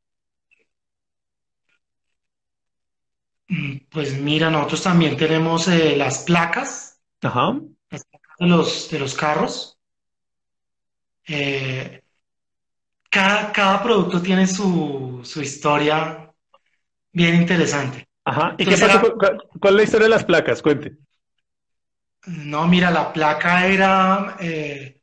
[3.92, 9.16] Pues mira, nosotros también tenemos eh, las placas, Ajá, las placas de los, de los
[9.16, 9.80] carros.
[11.28, 12.02] Eh,
[13.10, 16.32] cada, cada producto tiene su, su historia
[17.14, 18.05] bien interesante.
[18.26, 18.56] Ajá.
[18.58, 19.16] ¿Y qué pasó?
[19.18, 20.62] ¿Cuál, es la historia de las placas?
[20.62, 20.98] Cuente.
[22.26, 24.36] No, mira, la placa era...
[24.40, 25.00] Eh,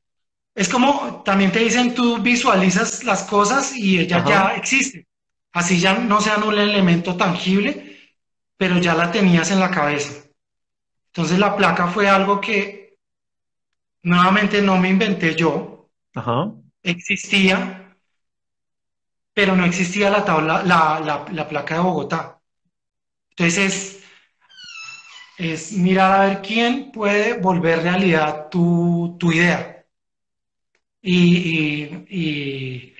[0.54, 5.06] es como, también te dicen, tú visualizas las cosas y ella ya existe.
[5.52, 7.96] Así ya no sea un elemento tangible,
[8.56, 10.24] pero ya la tenías en la cabeza.
[11.06, 12.98] Entonces la placa fue algo que
[14.02, 15.88] nuevamente no me inventé yo.
[16.14, 16.52] Ajá.
[16.82, 17.96] Existía,
[19.32, 22.41] pero no existía la tabla, la, la placa de Bogotá.
[23.36, 24.02] Entonces
[25.38, 29.84] es, mirar a ver quién puede volver realidad tu, idea.
[31.00, 32.94] Y,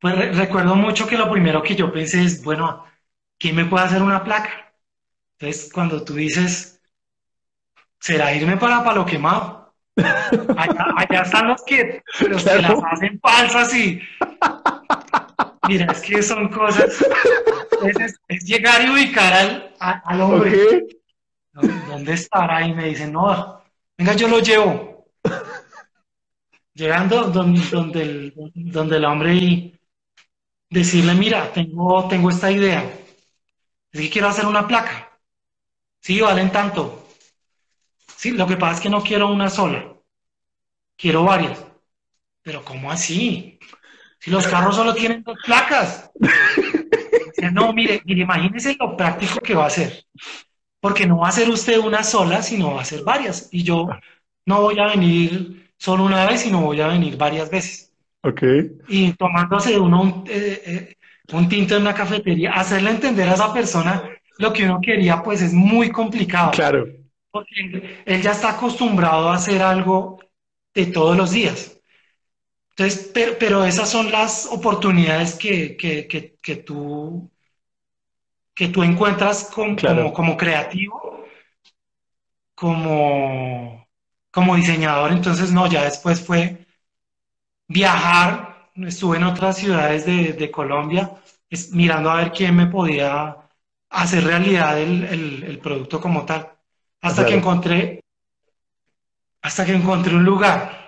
[0.00, 2.86] pues recuerdo mucho que lo primero que yo pensé es, bueno,
[3.38, 4.72] ¿quién me puede hacer una placa?
[5.38, 6.80] Entonces, cuando tú dices,
[8.00, 9.74] será irme para Palo Quemado.
[9.96, 14.00] Allá, están los que, pero se las hacen falsas y.
[15.68, 17.04] Mira, es que son cosas.
[18.28, 20.86] Es, llegar y ubicar al, al hombre.
[21.52, 22.66] ¿Dónde estará?
[22.66, 23.62] Y me dicen, no,
[23.96, 25.06] venga, yo lo llevo.
[26.74, 29.80] Llegando donde, donde, el, donde el hombre y
[30.70, 32.82] decirle, mira, tengo, tengo esta idea.
[33.92, 35.18] Es que quiero hacer una placa.
[36.00, 37.08] Sí, valen tanto.
[38.16, 39.92] Sí, lo que pasa es que no quiero una sola.
[40.96, 41.64] Quiero varias.
[42.42, 43.58] Pero ¿cómo así?
[44.18, 46.10] Si los carros solo tienen dos placas.
[47.50, 50.04] No, mire, mire, imagínese lo práctico que va a ser
[50.82, 53.48] porque no va a ser usted una sola, sino va a ser varias.
[53.52, 53.88] Y yo
[54.46, 57.92] no voy a venir solo una vez, sino voy a venir varias veces.
[58.22, 58.42] Ok.
[58.88, 60.96] Y tomándose uno un, eh, eh,
[61.32, 64.02] un tinto en una cafetería, hacerle entender a esa persona
[64.38, 66.50] lo que uno quería, pues es muy complicado.
[66.50, 66.84] Claro.
[67.30, 70.18] Porque él ya está acostumbrado a hacer algo
[70.74, 71.78] de todos los días.
[72.76, 77.32] Entonces, pero, pero esas son las oportunidades que, que, que, que tú
[78.54, 81.24] que tú encuentras como, como, creativo,
[82.54, 83.88] como,
[84.30, 85.12] como diseñador.
[85.12, 86.66] Entonces, no, ya después fue
[87.68, 91.12] viajar, estuve en otras ciudades de, Colombia,
[91.72, 93.36] mirando a ver quién me podía
[93.90, 96.52] hacer realidad el, producto como tal.
[97.00, 98.04] Hasta que encontré,
[99.40, 100.81] hasta que encontré un lugar.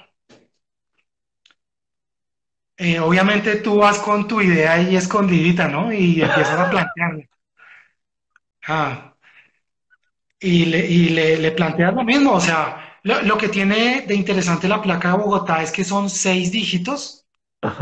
[2.76, 5.92] Eh, obviamente tú vas con tu idea ahí escondidita, ¿no?
[5.92, 7.28] Y empiezas a plantearle.
[8.66, 9.14] Ah,
[10.40, 14.82] y le, y le, planteas lo mismo, o sea, lo, que tiene de interesante la
[14.82, 17.26] placa de Bogotá es que son seis dígitos,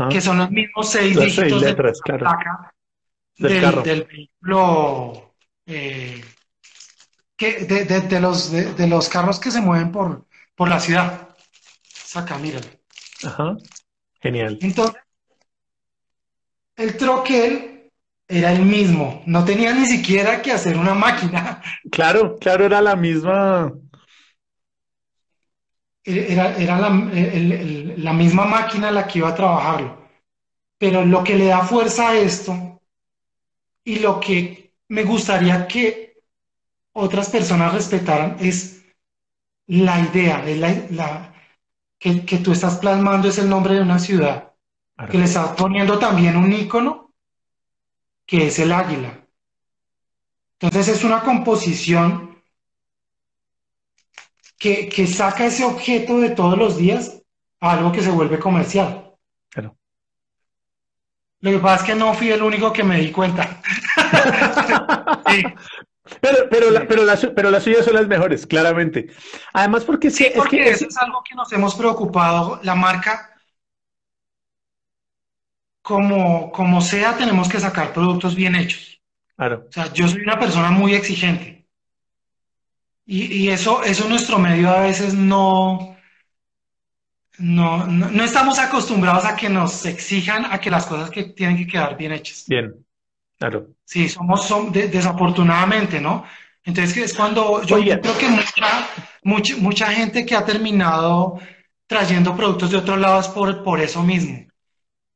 [0.09, 2.73] que son los mismos seis dígitos de la placa
[3.37, 6.23] del, vehículo, eh,
[7.35, 10.25] que, de, los, de, los carros que se mueven por,
[10.55, 11.29] por la ciudad.
[11.83, 12.67] Saca, míralo.
[13.25, 13.57] Ajá,
[14.23, 14.57] genial.
[14.61, 15.01] Entonces,
[16.77, 17.91] el troquel
[18.27, 21.61] era el mismo, no tenía ni siquiera que hacer una máquina.
[21.91, 23.71] Claro, claro, era la misma.
[26.05, 30.09] Era, era la, la, misma máquina la que iba a trabajarlo.
[30.79, 32.81] Pero lo que le da fuerza a esto
[33.83, 36.15] y lo que me gustaría que
[36.93, 38.83] otras personas respetaran es
[39.67, 40.43] la idea,
[40.89, 41.33] la,
[42.03, 44.51] que, que, tú estás plasmando es el nombre de una ciudad,
[45.09, 47.13] que le estás poniendo también un icono
[48.25, 49.25] que es el águila.
[50.59, 52.41] Entonces es una composición
[54.59, 57.21] que, saca ese objeto de todos los días
[57.61, 59.13] a algo que se vuelve comercial.
[59.47, 59.77] Claro.
[61.39, 63.61] Lo que pasa es que no fui el único que me di cuenta.
[66.21, 67.03] Pero, pero, la, pero,
[67.35, 69.07] pero las suyas son las mejores, claramente.
[69.53, 72.59] Además, porque sí, porque eso es algo que nos hemos preocupado.
[72.63, 73.33] La marca
[75.83, 79.01] como, como sea, tenemos que sacar productos bien hechos.
[79.35, 79.65] Claro.
[79.67, 81.67] O sea, yo soy una persona muy exigente.
[83.05, 85.97] Y, eso, eso nuestro medio a veces no,
[87.37, 91.67] no, no, estamos acostumbrados a que nos exijan a que las cosas que tienen que
[91.67, 92.45] quedar bien hechas.
[92.47, 92.73] Bien,
[93.49, 93.67] claro.
[93.83, 96.25] Sí, somos, desafortunadamente, ¿no?
[96.63, 98.87] Entonces es cuando yo, creo que mucha,
[99.23, 101.39] mucha, mucha gente que ha terminado
[101.85, 104.45] trayendo productos de otros lados por, por eso mismo.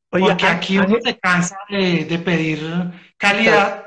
[0.10, 2.60] Porque aquí uno se cansa de, pedir
[3.18, 3.86] calidad.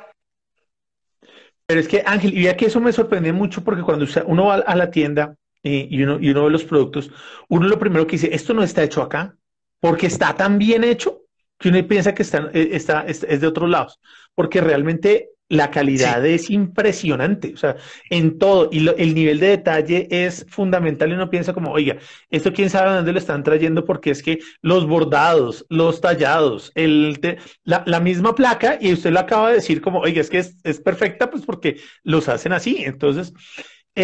[1.67, 4.75] Pero es que, Ángel, y aquí eso me sorprende mucho porque cuando uno va a
[4.75, 7.11] la tienda eh, y, uno, y uno ve los productos,
[7.49, 9.37] uno lo primero que dice, esto no está hecho acá,
[9.81, 11.21] porque está tan bien hecho
[11.61, 14.01] que uno piensa que está, eh, está, es, de otros lados.
[14.35, 17.75] Porque realmente la calidad es impresionante, o sea,
[18.09, 21.99] en todo, y el nivel de detalle es fundamental y uno piensa como, oiga,
[22.31, 27.19] esto quién sabe dónde lo están trayendo porque es que los bordados, los tallados, el
[27.65, 30.81] la, misma placa, y usted lo acaba de decir como, oiga, es que es, es
[30.81, 33.35] perfecta pues porque los hacen así, entonces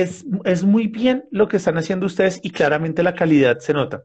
[0.03, 4.05] es, es muy bien lo que están haciendo ustedes y claramente la calidad se nota.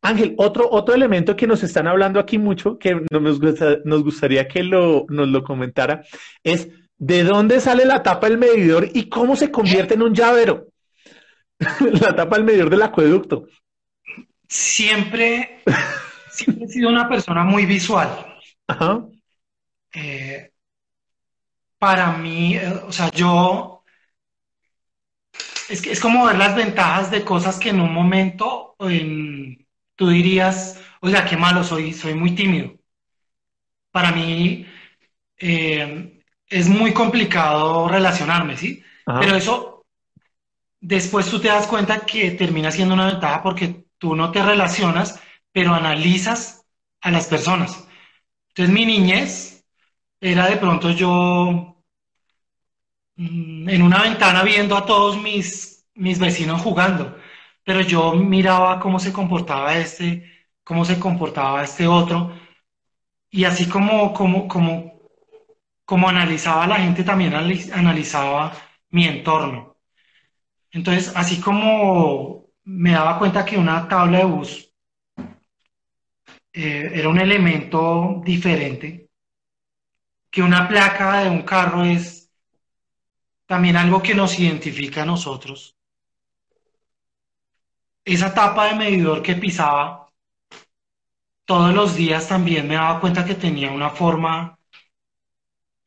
[0.00, 3.40] Ángel, otro, otro elemento que nos están hablando aquí mucho, que nos,
[3.84, 6.02] nos gustaría que lo, nos lo comentara,
[6.42, 6.68] es
[7.02, 10.68] ¿De dónde sale la tapa del medidor y cómo se convierte en un llavero?
[12.00, 13.48] la tapa del medidor del acueducto.
[14.48, 15.64] Siempre,
[16.30, 18.08] siempre he sido una persona muy visual.
[18.68, 19.04] Ajá.
[19.92, 20.52] Eh,
[21.76, 23.71] para mí, eh, o sea, yo
[25.72, 28.76] es, es como ver las ventajas de cosas que en un momento
[29.96, 32.74] tú dirías, oiga, qué malo soy, soy muy tímido.
[33.90, 34.66] Para mí,
[35.38, 38.82] eh, es muy complicado relacionarme, ¿sí?
[39.04, 39.86] Pero eso,
[40.80, 45.20] después tú te das cuenta que termina siendo una ventaja porque tú no te relacionas,
[45.52, 46.66] pero analizas
[47.00, 47.86] a las personas.
[48.48, 49.64] Entonces mi niñez
[50.20, 51.71] era de pronto yo
[53.16, 57.18] en una ventana viendo a todos mis, mis vecinos jugando,
[57.64, 60.30] pero yo miraba cómo se comportaba este,
[60.64, 62.32] cómo se comportaba este otro,
[63.30, 65.00] y así como, como, como,
[65.84, 68.52] como analizaba la gente, también analizaba
[68.90, 69.76] mi entorno.
[70.70, 74.72] Entonces, así como me daba cuenta que una tabla de bus
[76.52, 79.08] eh, era un elemento diferente,
[80.30, 82.21] que una placa de un carro es
[83.52, 85.76] también algo que nos identifica a nosotros.
[88.02, 90.08] Esa tapa de medidor que pisaba
[91.44, 94.58] todos los días también me daba cuenta que tenía una forma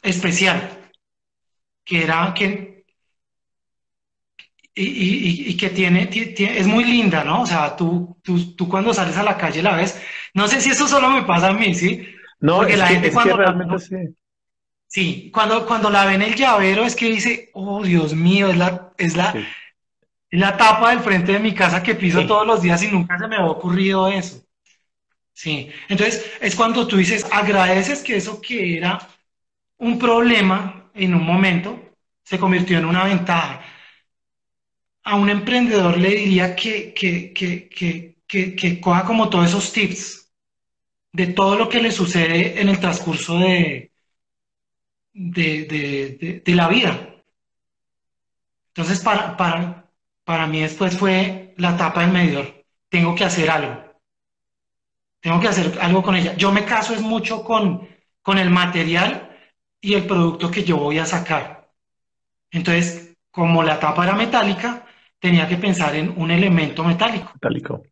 [0.04, 0.92] especial,
[1.84, 2.86] que era que
[4.76, 7.42] y, que tiene, es muy linda, ¿no?
[7.42, 10.00] O sea, tú, tú, cuando sales a la calle la ves,
[10.36, 12.06] no sé si eso solo me pasa a mí, ¿sí?
[12.42, 13.96] No, Porque la gente cuando realmente sí.
[14.88, 18.94] Sí, cuando, cuando la ven el llavero es que dice, oh Dios mío, es la,
[18.98, 19.34] es la,
[20.32, 23.28] la tapa del frente de mi casa que piso todos los días y nunca se
[23.28, 24.42] me ha ocurrido eso.
[25.34, 29.00] Sí, entonces es cuando tú dices, agradeces que eso que era
[29.78, 31.78] un problema en un momento
[32.24, 33.62] se convirtió en una ventaja.
[35.04, 40.32] A un emprendedor le diría que, que, que, coja como todos esos tips
[41.12, 43.92] de todo lo que le sucede en el transcurso de,
[45.16, 47.16] de, la vida.
[48.68, 49.90] Entonces, para, para,
[50.24, 52.66] para mí después fue la tapa del medidor.
[52.90, 53.84] Tengo que hacer algo.
[55.22, 56.36] Tengo que hacer algo con ella.
[56.36, 57.88] Yo me caso es mucho con,
[58.22, 59.36] con el material
[59.82, 61.72] y el producto que yo voy a sacar.
[62.52, 64.86] Entonces, como la tapa era metálica,
[65.20, 67.32] tenía que pensar en un elemento metálico.
[67.34, 67.84] Metálico.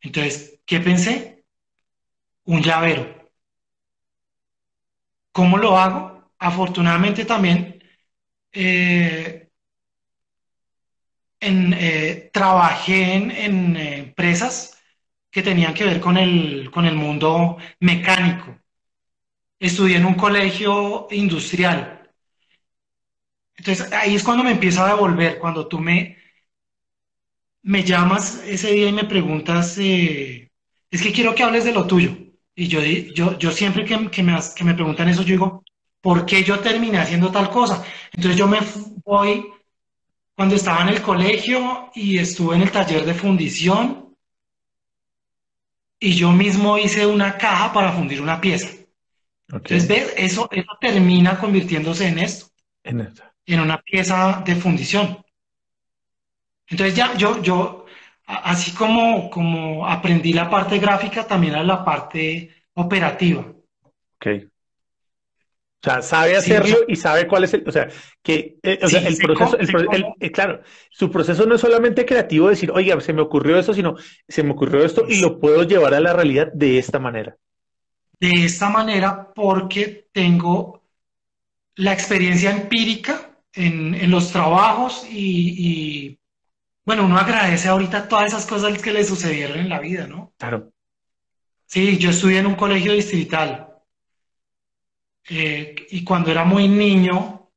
[0.00, 1.44] Entonces, ¿qué pensé?
[2.44, 3.17] Un llavero.
[5.38, 6.32] ¿Cómo lo hago?
[6.40, 7.80] Afortunadamente también
[8.52, 9.48] eh,
[11.40, 14.76] eh, trabajé en, en, empresas
[15.30, 18.58] que tenían que ver con el, con el mundo mecánico
[19.60, 22.10] estudié en un colegio industrial.
[23.56, 26.16] Entonces ahí es cuando me empiezo a devolver, cuando tú me,
[27.62, 30.50] me llamas ese día y me preguntas, eh,
[30.90, 32.27] es que quiero que hables de lo tuyo.
[32.60, 35.62] Y yo, yo, yo siempre que, que, me, que me preguntan eso, yo digo,
[36.00, 37.84] ¿por qué yo terminé haciendo tal cosa?
[38.12, 38.58] Entonces yo me
[39.04, 39.46] voy
[40.34, 44.16] cuando estaba en el colegio y estuve en el taller de fundición
[46.00, 48.70] y yo mismo hice una caja para fundir una pieza.
[49.46, 50.12] Entonces, ¿ves?
[50.16, 52.46] Eso, eso termina convirtiéndose en esto,
[52.82, 53.14] en,
[53.46, 55.24] en una pieza de fundición.
[56.66, 57.77] Entonces, ya yo, yo
[58.28, 63.40] así como, como aprendí la parte gráfica, también a la parte operativa.
[64.16, 64.26] Ok.
[65.80, 67.88] O sea, sabe hacerlo y sabe cuál es el, o sea,
[68.22, 70.60] que eh, o sea, el proceso, el, eh, claro,
[70.90, 73.94] su proceso no es solamente creativo decir, oiga, se me ocurrió esto, sino
[74.26, 77.36] se me ocurrió esto y lo puedo llevar a la realidad de esta manera
[78.20, 80.82] de esta manera porque tengo
[81.76, 86.18] la experiencia empírica en, los trabajos y,
[86.88, 90.32] bueno, uno agradece ahorita todas esas cosas que le sucedieron en la vida, ¿no?
[90.38, 90.72] Claro.
[91.66, 93.74] Sí, yo estudié en un colegio distrital
[95.28, 97.50] eh, y cuando era muy niño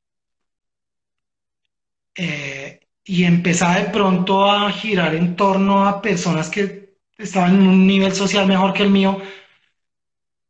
[2.14, 7.86] eh, y empezaba de pronto a girar en torno a personas que estaban en un
[7.86, 9.18] nivel social mejor que el mío,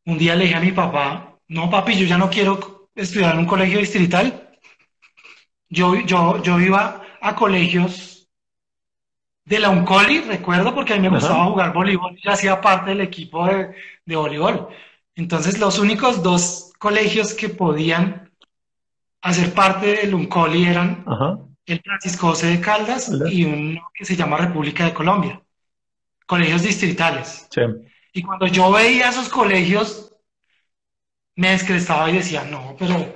[0.07, 3.43] un día le dije a mi papá, no papi, yo ya no quiero estudiar en
[3.43, 4.59] un colegio distrital.
[5.69, 8.12] Yo, yo, yo iba a colegios
[9.45, 13.01] de la Uncoli, recuerdo, porque a mí me gustaba jugar voleibol, y hacía parte del
[13.01, 13.75] equipo de,
[14.05, 14.69] de voleibol.
[15.15, 18.31] Entonces, los únicos dos colegios que podían
[19.21, 21.05] hacer parte del Uncoli eran
[21.67, 25.41] el Francisco José de Caldas y uno que se llama República de Colombia,
[26.27, 27.47] colegios distritales.
[28.13, 30.15] Y cuando yo veía esos colegios,
[31.37, 33.15] me descrestaba y decía, no, pero,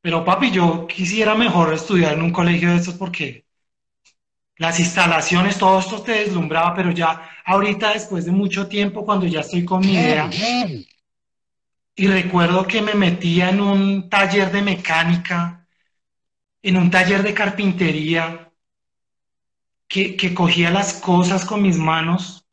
[0.00, 3.44] pero papi, yo quisiera mejor estudiar en un colegio de estos porque
[4.58, 9.40] las instalaciones, todo esto te deslumbraba, pero ya ahorita, después de mucho tiempo, cuando ya
[9.40, 10.28] estoy con mi idea,
[11.94, 15.66] y recuerdo que me metía en un taller de mecánica,
[16.62, 18.52] en un taller de carpintería,
[19.88, 22.46] que, cogía las cosas con mis manos.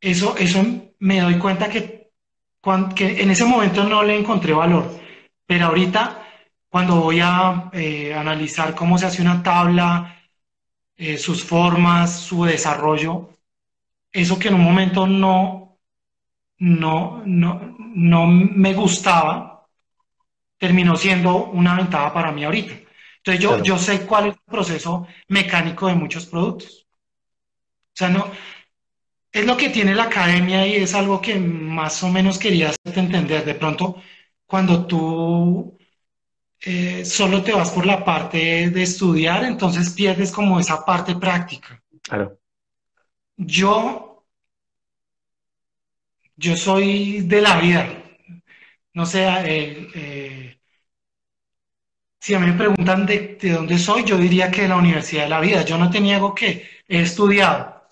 [0.00, 0.64] Eso, eso
[0.98, 2.10] me doy cuenta que,
[2.94, 5.00] que en ese momento no le encontré valor,
[5.46, 6.26] pero ahorita
[6.68, 10.19] cuando voy a eh, analizar cómo se hace una tabla,
[11.00, 13.30] eh, sus formas, su desarrollo,
[14.12, 15.78] eso que en un momento no,
[16.58, 19.66] no, no, no me gustaba,
[20.58, 22.74] terminó siendo una ventaja para mí ahorita.
[23.16, 26.86] Entonces yo, yo sé cuál es el proceso mecánico de muchos productos.
[27.94, 28.30] O sea, no,
[29.32, 33.00] es lo que tiene la academia y es algo que más o menos quería hacerte
[33.00, 33.46] entender.
[33.46, 34.02] De pronto,
[34.44, 35.78] cuando tú
[36.62, 41.82] eh, solo te vas por la parte de estudiar, entonces pierdes como esa parte práctica.
[42.02, 42.38] Claro.
[43.36, 44.10] Yo
[46.40, 47.86] yo soy de la vida.
[48.94, 50.60] No sé, eh, eh,
[52.18, 55.28] si a mí me preguntan de, dónde soy, yo diría que de la Universidad de
[55.30, 55.64] la Vida.
[55.64, 57.82] Yo no te niego que he estudiado,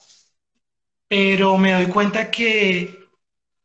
[1.08, 3.06] pero me doy cuenta que,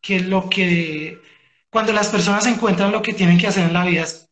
[0.02, 1.22] que lo que,
[1.70, 4.30] cuando las personas encuentran lo que tienen que hacer en la vida es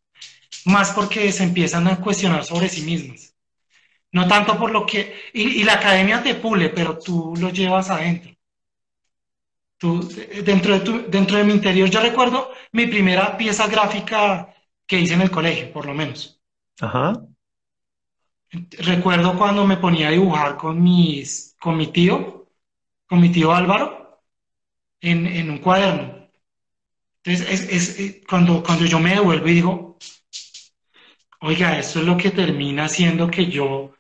[0.65, 3.35] más porque se empiezan a cuestionar sobre sí mismas.
[4.11, 8.31] No tanto por lo que, y la academia te pule, pero tú lo llevas adentro
[9.81, 14.53] dentro, de dentro de mi interior, yo recuerdo mi primera pieza gráfica
[14.85, 16.39] que hice en el colegio, por lo menos.
[16.79, 17.13] Ajá.
[18.79, 22.47] Recuerdo cuando me ponía a dibujar con, mis, con mi tío,
[23.07, 24.21] con mi tío Álvaro,
[24.99, 26.29] en, en un cuaderno.
[27.23, 29.97] Entonces, es, es, cuando, cuando yo me devuelvo y digo,
[31.41, 33.93] oiga, esto es lo que termina haciendo que yo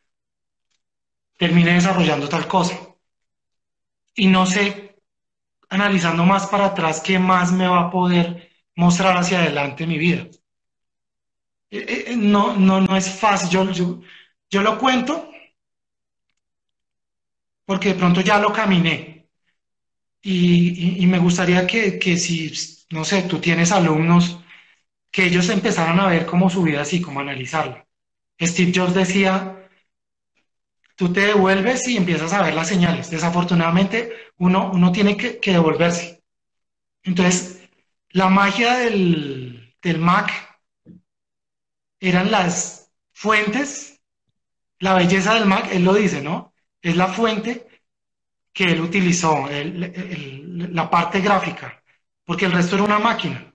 [1.37, 2.77] termine desarrollando tal cosa.
[4.15, 4.95] Y no sé
[5.69, 10.27] analizando más para atrás qué más me va a poder mostrar hacia adelante mi vida.
[11.71, 14.01] Eh, eh, no, no, no es fácil, yo,
[14.49, 15.29] yo, lo cuento
[17.65, 19.29] porque de pronto ya lo caminé.
[20.23, 22.51] Y, me gustaría que, que, si,
[22.91, 24.40] no sé, tú tienes alumnos,
[25.11, 27.85] que ellos empezaran a ver cómo su vida así, cómo analizarla.
[28.41, 29.69] Steve Jobs decía,
[30.95, 33.09] tú te devuelves y empiezas a ver las señales.
[33.11, 36.23] Desafortunadamente, uno, uno tiene que, devolverse.
[37.03, 37.69] Entonces,
[38.09, 40.31] la magia del, Mac
[41.99, 43.99] eran las fuentes,
[44.79, 46.53] la belleza del Mac, él lo dice, ¿no?
[46.81, 47.67] Es la fuente
[48.53, 51.83] que él utilizó, la parte gráfica,
[52.25, 53.50] porque el resto era una máquina.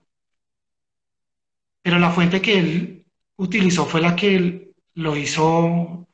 [1.87, 3.05] Pero la fuente que él
[3.37, 6.05] utilizó fue la que él lo hizo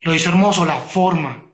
[0.00, 1.52] lo hizo hermoso, la forma.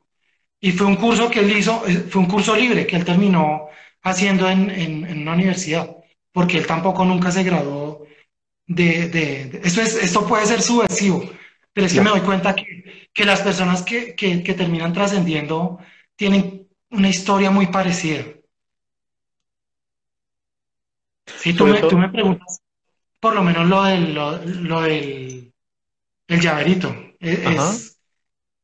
[0.61, 3.67] Y fue un curso que él hizo, eh, fue un curso libre que él terminó
[4.05, 5.91] haciendo en, en, una universidad,
[6.31, 8.07] porque él tampoco nunca se graduó
[8.69, 9.61] de...
[9.65, 11.29] esto, es, esto puede ser subversivo,
[11.73, 15.81] pero es que me doy cuenta que, que las personas que, que, que terminan trascendiendo
[16.15, 18.23] tienen una historia muy parecida.
[21.27, 22.62] Si tú me, tú me preguntas,
[23.23, 25.55] por lo menos lo del, lo, del
[26.27, 27.97] el llaverito, es,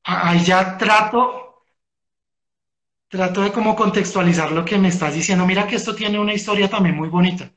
[0.03, 1.63] ahí ya trato,
[3.07, 5.47] trato de como contextualizar lo que me estás diciendo.
[5.47, 7.49] Mira que esto tiene una historia también muy bonita,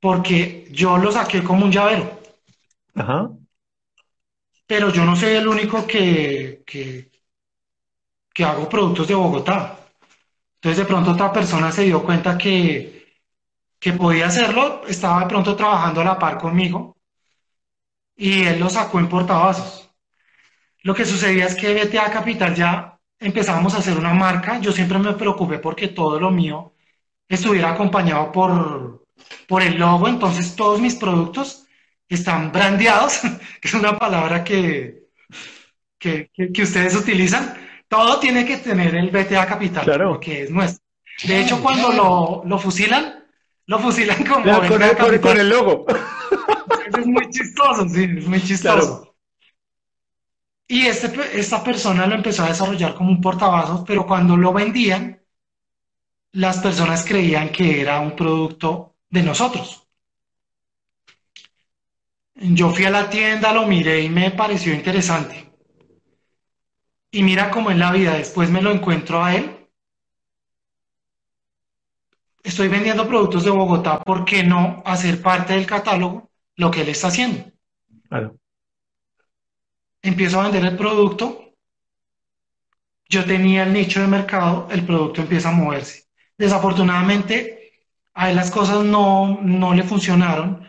[0.00, 2.20] porque yo lo saqué como un llavero.
[2.96, 3.30] Ajá.
[4.66, 7.12] Pero yo no soy el único que, que,
[8.34, 9.78] que hago productos de Bogotá.
[10.56, 12.93] Entonces de pronto otra persona se dio cuenta que,
[13.84, 16.96] que podía hacerlo, estaba de pronto trabajando a la par conmigo
[18.16, 19.90] y él lo sacó en portavasos.
[20.84, 24.58] Lo que sucedía es que BTA Capital ya empezábamos a hacer una marca.
[24.58, 26.72] Yo siempre me preocupé porque todo lo mío
[27.28, 29.04] estuviera acompañado por,
[29.46, 30.08] por el logo.
[30.08, 31.66] Entonces todos mis productos
[32.08, 33.20] están brandeados,
[33.60, 35.08] que es una palabra que,
[35.98, 36.30] que,
[36.62, 37.54] ustedes utilizan.
[37.86, 40.18] Todo tiene que tener el BTA Capital, claro.
[40.18, 40.82] que es nuestro.
[41.24, 43.23] De hecho, cuando lo, lo fusilan,
[43.66, 45.86] lo fusilan con, con, el, con, el, logo.
[46.98, 49.14] es muy chistoso, sí, es muy chistoso.
[50.66, 55.22] Y este, esta persona lo empezó a desarrollar como un portavasos, pero cuando lo vendían,
[56.32, 59.86] las personas creían que era un producto de nosotros.
[62.34, 65.52] Yo fui a la tienda, lo miré y me pareció interesante.
[67.12, 69.53] Y mira cómo en la vida, después me lo encuentro a él.
[72.44, 76.90] Estoy vendiendo productos de Bogotá, ¿por qué no hacer parte del catálogo lo que él
[76.90, 77.50] está haciendo?
[78.08, 78.36] Claro.
[80.02, 81.54] Empiezo a vender el producto,
[83.08, 86.04] yo tenía el nicho de mercado, el producto empieza a moverse.
[86.36, 87.72] Desafortunadamente,
[88.12, 90.66] a él las cosas no, no le funcionaron.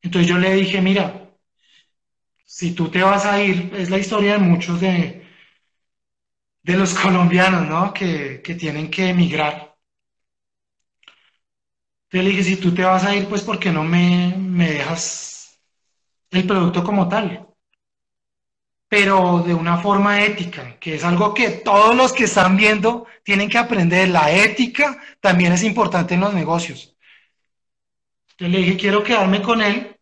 [0.00, 1.30] Entonces yo le dije, mira,
[2.44, 5.26] si tú te vas a ir, es la historia de muchos de,
[6.62, 7.92] de los colombianos, ¿no?
[7.92, 9.65] Que, tienen que emigrar.
[12.16, 14.70] Yo le dije, si tú te vas a ir, pues ¿por qué no me, me
[14.70, 15.60] dejas
[16.30, 17.46] el producto como tal?
[18.88, 23.50] Pero de una forma ética, que es algo que todos los que están viendo tienen
[23.50, 24.08] que aprender.
[24.08, 26.96] La ética también es importante en los negocios.
[28.38, 30.00] Yo le dije, quiero quedarme con él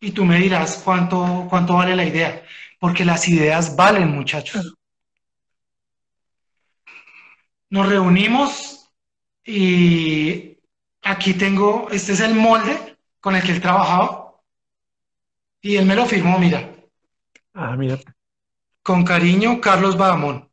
[0.00, 2.42] y tú me dirás cuánto, cuánto vale la idea,
[2.80, 4.74] porque las ideas valen, muchachos.
[7.70, 8.90] Nos reunimos
[9.44, 10.51] y
[11.02, 14.34] aquí tengo, este es el molde con el que él trabajaba
[15.60, 16.72] y él me lo firmó, mira.
[17.54, 17.98] Ah, mira.
[18.82, 20.50] Con cariño, Carlos Badamón.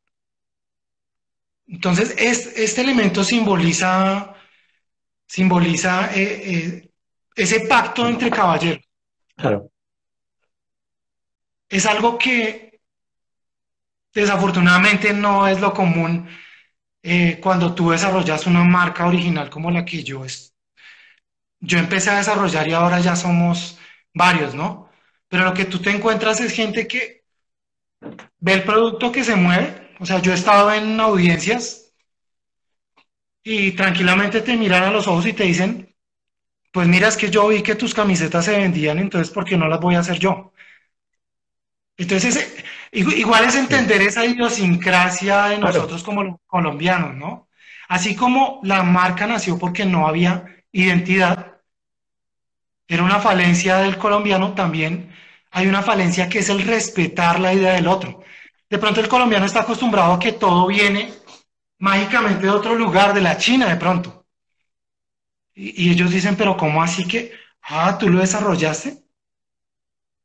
[1.67, 4.35] Entonces, este, elemento simboliza,
[5.27, 6.91] simboliza eh, eh,
[7.35, 8.83] ese pacto entre caballeros.
[9.35, 9.71] Claro.
[11.67, 12.81] Es algo que
[14.13, 16.27] desafortunadamente no es lo común
[17.03, 20.55] eh, cuando tú desarrollas una marca original como la que yo es,
[21.61, 23.77] yo empecé a desarrollar y ahora ya somos
[24.13, 24.89] varios, ¿no?
[25.27, 27.23] Pero lo que tú te encuentras es gente que
[28.39, 29.89] ve el producto que se mueve.
[29.99, 31.93] O sea, yo he estado en audiencias
[33.43, 35.93] y tranquilamente te miran a los ojos y te dicen,
[36.73, 39.67] pues mira, es que yo vi que tus camisetas se vendían, entonces ¿por qué no
[39.67, 40.53] las voy a hacer yo?
[41.97, 47.47] Entonces, igual es entender esa idiosincrasia de nosotros como colombianos, ¿no?
[47.87, 51.59] Así como la marca nació porque no había identidad,
[52.87, 55.11] era una falencia del colombiano, también
[55.51, 58.23] hay una falencia que es el respetar la idea del otro.
[58.69, 61.13] De pronto el colombiano está acostumbrado a que todo viene
[61.79, 64.25] mágicamente de otro lugar, de la China de pronto.
[65.53, 67.31] Y, y ellos dicen, pero ¿cómo así que,
[67.63, 69.03] ah, tú lo desarrollaste?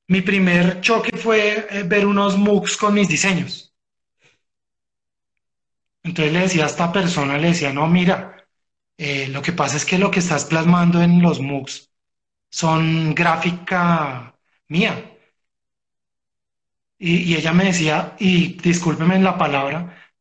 [0.07, 3.75] Mi primer choque fue eh, ver unos MOOCs con mis diseños.
[6.03, 8.47] Entonces le decía a esta persona, le decía, no, mira,
[8.99, 11.91] eh, lo que pasa es que lo que estás plasmando en los MOOCs
[12.51, 14.35] son gráfica
[14.69, 15.11] mía.
[16.99, 20.13] Y, ella me decía, y discúlpeme en la palabra,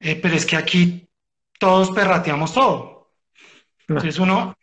[0.00, 1.08] eh, pero es que aquí
[1.58, 3.12] todos perrateamos todo.
[3.88, 4.56] Entonces uno,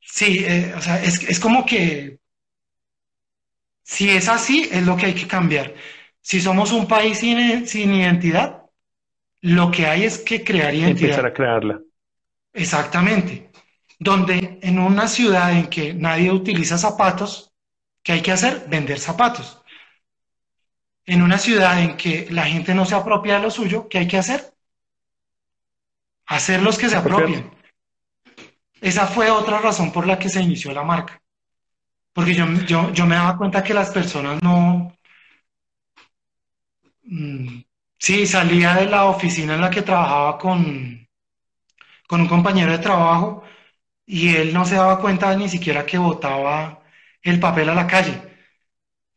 [0.00, 0.44] sí,
[0.76, 2.18] o sea, es, es como que
[3.84, 5.74] si es así, es lo que hay que cambiar.
[6.20, 8.62] Si somos un país sin, identidad,
[9.42, 11.10] lo que hay es que crear identidad.
[11.10, 11.80] Empezar a crearla.
[12.54, 13.50] Exactamente.
[13.98, 17.52] Donde en una ciudad en que nadie utiliza zapatos,
[18.02, 18.64] ¿qué hay que hacer?
[18.68, 19.60] Vender zapatos.
[21.04, 24.08] En una ciudad en que la gente no se apropia de lo suyo, ¿qué hay
[24.08, 24.54] que hacer?
[26.24, 27.50] Hacer los que se apropien.
[28.80, 31.20] Esa fue otra razón por la que se inició la marca.
[32.14, 32.46] Porque yo,
[32.92, 34.96] yo, me daba cuenta que las personas no...
[37.04, 37.62] Mm,
[37.98, 41.06] sí, salía de la oficina en la que trabajaba con,
[42.06, 43.44] con un compañero de trabajo
[44.06, 46.82] y él no se daba cuenta ni siquiera que botaba
[47.22, 48.22] el papel a la calle.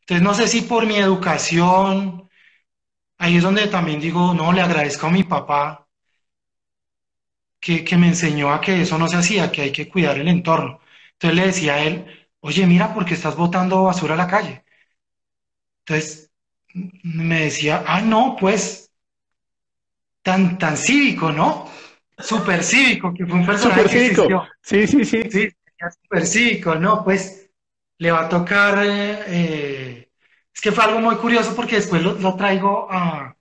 [0.01, 2.29] Entonces no sé si por mi educación,
[3.19, 5.87] ahí es donde también digo, no, le agradezco a mi papá
[7.59, 10.27] que, que me enseñó a que eso no se hacía, que hay que cuidar el
[10.27, 10.79] entorno.
[11.13, 14.63] Entonces le decía a él, oye, mira, porque estás botando basura a la calle.
[15.85, 16.31] Entonces
[17.03, 18.91] me decía, ah, no, pues,
[20.21, 21.69] tan, tan cívico, ¿no?
[22.17, 24.47] Super cívico, que fue un personaje super cívico.
[24.61, 25.23] Sí, sí, sí.
[25.29, 25.49] Sí,
[26.03, 27.03] super cívico, ¿no?
[27.03, 27.49] Pues
[27.99, 30.09] le va a tocar, eh, eh,
[30.53, 33.35] es que fue algo muy curioso porque después lo, lo traigo a,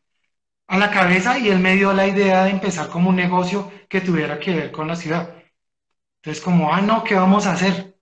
[0.69, 4.03] a la cabeza y él me dio la idea de empezar como un negocio que
[4.03, 5.35] tuviera que ver con la ciudad.
[6.23, 7.96] Entonces, como, ah, no, ¿qué vamos a hacer?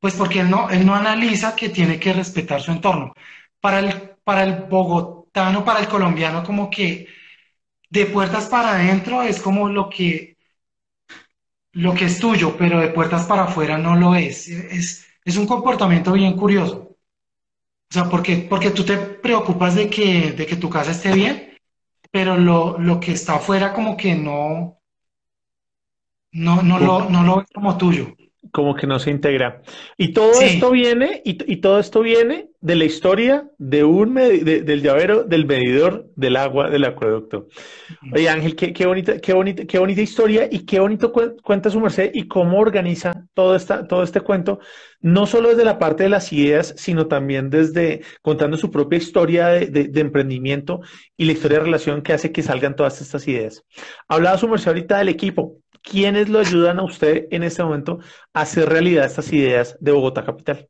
[0.00, 3.14] Pues porque él no, él no analiza que tiene que respetar su entorno.
[3.60, 7.08] Para el, para el bogotano, para el colombiano, como que
[7.90, 10.36] de puertas para adentro es como lo que,
[11.72, 14.48] lo que es tuyo, pero de puertas para afuera no lo es.
[14.48, 16.96] Es, es un comportamiento bien curioso.
[17.90, 21.56] O sea, porque, porque tú te preocupas de que, de que tu casa esté bien,
[22.10, 24.80] pero lo, lo que está afuera como que no,
[26.32, 28.14] no, no lo, no lo ves como tuyo
[28.52, 29.62] como que no se integra.
[29.96, 35.24] Y todo esto viene, y, todo esto viene de la historia de un del llavero
[35.24, 37.48] del medidor del agua del acueducto.
[38.12, 42.10] Oye, Ángel, qué, bonita, qué bonita, qué bonita historia y qué bonito cuenta su merced
[42.14, 44.60] y cómo organiza todo, esta, todo este cuento,
[45.00, 49.48] no solo desde la parte de las ideas, sino también desde contando su propia historia
[49.48, 50.80] de, de emprendimiento
[51.16, 53.64] y la historia de relación que hace que salgan todas estas ideas.
[54.08, 55.56] Hablaba su merced ahorita del equipo.
[55.82, 57.98] ¿Quiénes lo ayudan a usted en este momento
[58.32, 60.68] a hacer realidad estas ideas de Bogotá Capital?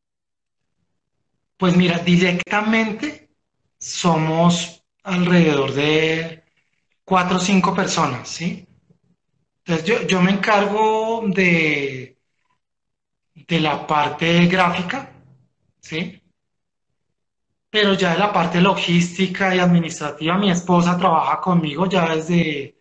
[1.56, 3.30] Pues mira, directamente
[3.78, 6.44] somos alrededor de
[7.04, 8.66] cuatro o cinco personas, ¿sí?
[9.64, 12.16] Entonces yo, me encargo de,
[13.34, 15.12] de la parte gráfica,
[15.80, 16.22] ¿sí?
[17.70, 22.77] Pero ya de la parte logística y administrativa, mi esposa trabaja conmigo ya desde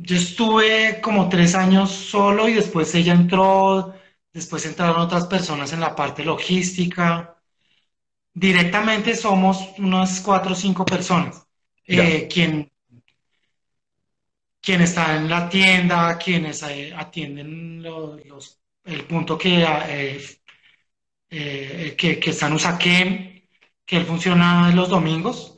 [0.00, 3.94] yo estuve como tres años solo y después ella entró,
[4.32, 7.36] después entraron otras personas en la parte logística.
[8.32, 11.44] Directamente somos unas cuatro o cinco personas.
[11.84, 12.70] Eh, quien,
[14.60, 20.20] quien está en la tienda, quienes eh, atienden los, el punto que, eh,
[21.96, 23.48] que, que, está en Usaquén,
[23.84, 25.56] que él funciona los domingos,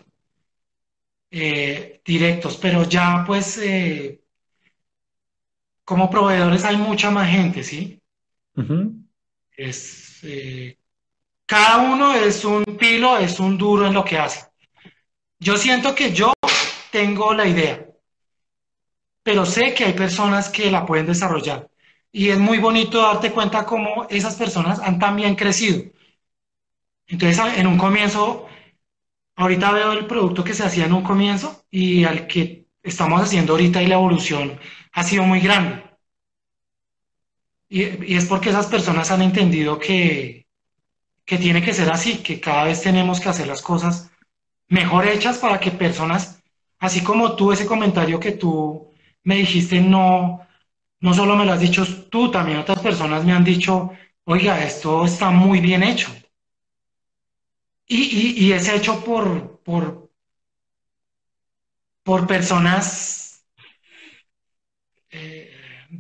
[1.30, 3.58] directos, pero ya pues
[5.84, 8.00] como proveedores hay mucha más gente, ¿sí?
[9.56, 10.76] es, eh,
[11.46, 14.46] cada uno es un pilo, es un duro en lo que hace.
[15.38, 16.32] Yo siento que yo
[16.90, 17.86] tengo la idea,
[19.22, 21.68] pero sé que hay personas que la pueden desarrollar.
[22.12, 25.84] Y es muy bonito darte cuenta cómo esas personas han también crecido.
[27.06, 28.46] Entonces, en un comienzo,
[29.36, 33.52] ahorita veo el producto que se hacía en un comienzo y al que estamos haciendo
[33.52, 34.58] ahorita y la evolución
[34.92, 35.82] ha sido muy grande.
[37.68, 40.46] Y, es porque esas personas han entendido que,
[41.24, 44.10] que tiene que ser así, que cada vez tenemos que hacer las cosas
[44.68, 46.42] mejor hechas para que personas,
[46.78, 48.90] así como tú, ese comentario que tú
[49.24, 50.46] me dijiste, no,
[51.00, 53.92] no solo me lo has dicho tú, también otras personas me han dicho,
[54.24, 56.10] oiga, esto está muy bien hecho.
[57.86, 60.10] Y, y, es hecho por, por,
[62.04, 63.29] por personas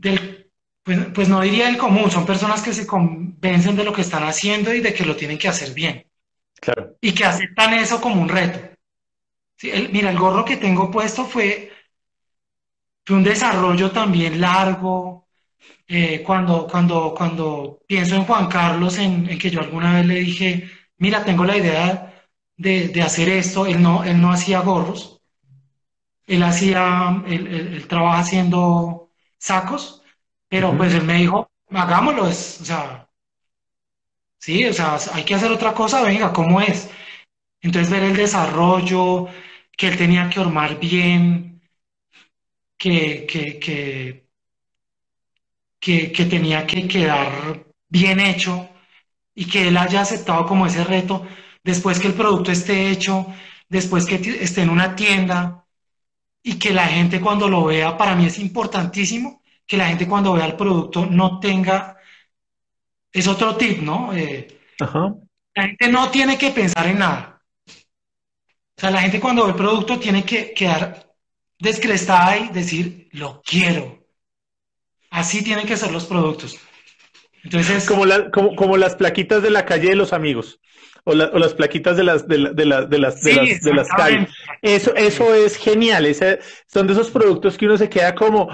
[0.00, 0.50] del,
[0.82, 4.24] pues, pues, no diría el común, son personas que se convencen de lo que están
[4.24, 6.06] haciendo y de que lo tienen que hacer bien.
[6.60, 6.96] Claro.
[7.00, 8.60] Y que aceptan eso como un reto.
[9.92, 11.72] mira, el gorro que tengo puesto fue,
[13.10, 15.26] un desarrollo también largo.
[15.88, 20.70] Eh, cuando, cuando, cuando pienso en Juan Carlos, en, que yo alguna vez le dije,
[20.98, 22.26] mira, tengo la idea
[22.56, 25.20] de, hacer esto, él no, él no hacía gorros,
[26.26, 28.99] él hacía, él trabaja haciendo
[29.40, 30.00] sacos
[30.50, 33.08] pero pues él me dijo, hagámoslo, es, o sea,
[34.38, 36.90] sí, o sea, hay que hacer otra cosa, venga, ¿cómo es?
[37.62, 39.28] Entonces ver el desarrollo,
[39.76, 41.62] que él tenía que ormar bien,
[42.76, 44.26] que, que, que,
[45.80, 48.68] que, tenía que quedar bien hecho
[49.34, 51.26] y que él haya aceptado como ese reto,
[51.62, 53.26] después que el producto esté hecho,
[53.68, 55.64] después que esté en una tienda
[56.42, 60.32] y que la gente cuando lo vea, para mí es importantísimo que la gente cuando
[60.32, 61.96] vea el producto no tenga,
[63.12, 64.12] es otro tip, ¿no?
[64.14, 64.48] Eh,
[65.54, 67.42] la gente no tiene que pensar en nada.
[67.68, 71.14] O sea, la gente cuando ve el producto tiene que quedar
[71.58, 74.06] descrestada y decir, lo quiero.
[75.10, 76.58] Así tienen que ser los productos.
[77.42, 78.04] Entonces, como,
[78.56, 80.59] como, las plaquitas de la calle de los amigos.
[81.04, 84.28] O, las plaquitas de las de, de, las de las de las calles.
[84.62, 86.06] Eso, eso es genial.
[86.06, 88.48] Ese, son de esos productos que uno se queda como,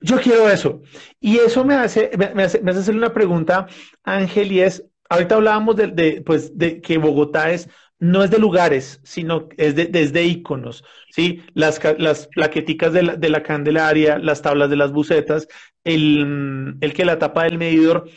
[0.00, 0.82] yo quiero eso.
[1.20, 3.66] Y eso me hace, me, hace, me hace hacer una pregunta,
[4.04, 7.68] Ángel, y es, ahorita hablábamos de, pues, de que Bogotá es,
[7.98, 11.42] no es de lugares, sino es de, desde íconos, ¿sí?
[11.54, 15.48] Las, las plaqueticas de la, de la Candelaria, las tablas de las bucetas,
[15.82, 18.08] el, el que la tapa del medidor.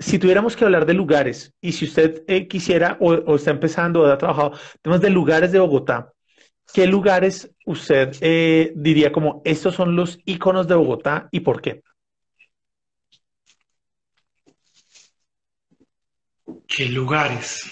[0.00, 4.00] Si tuviéramos que hablar de lugares, y si usted eh, quisiera o, o, está empezando
[4.00, 6.14] o ha trabajado temas de lugares de Bogotá,
[6.72, 11.82] ¿qué lugares usted eh, diría como estos son los iconos de Bogotá y por qué?
[16.66, 17.70] ¿Qué lugares?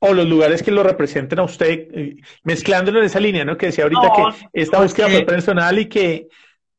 [0.00, 3.56] O los lugares que lo representen a usted, eh, mezclándolo en esa línea, ¿no?
[3.56, 6.26] Que decía ahorita que esta búsqueda fue personal y que,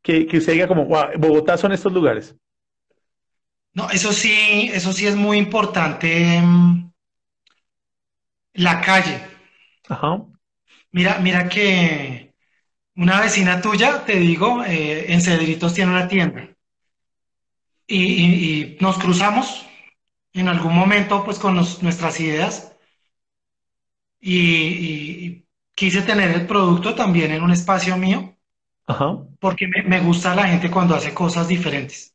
[0.02, 2.36] que, usted diga como, Bogotá son estos lugares.
[3.76, 6.42] No, eso sí, eso sí es muy importante.
[6.42, 6.92] mm,
[8.56, 9.22] La calle.
[9.90, 10.10] Ajá,
[10.98, 12.34] Mira, mira que
[12.96, 16.50] una vecina tuya, te digo, eh, en Cedritos tiene una tienda
[17.88, 19.66] y, y- y nos cruzamos
[20.34, 22.76] en algún momento pues con nuestras ideas
[24.20, 25.46] y
[25.76, 28.36] quise tener el producto también en un espacio mío
[28.88, 29.26] ajá.
[29.40, 32.13] porque me, me gusta la gente cuando hace cosas diferentes.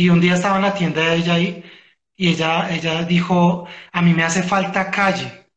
[0.00, 1.64] Y un día estaba en la tienda de ella ahí
[2.16, 5.48] y ella, ella dijo, a mí me hace falta calle.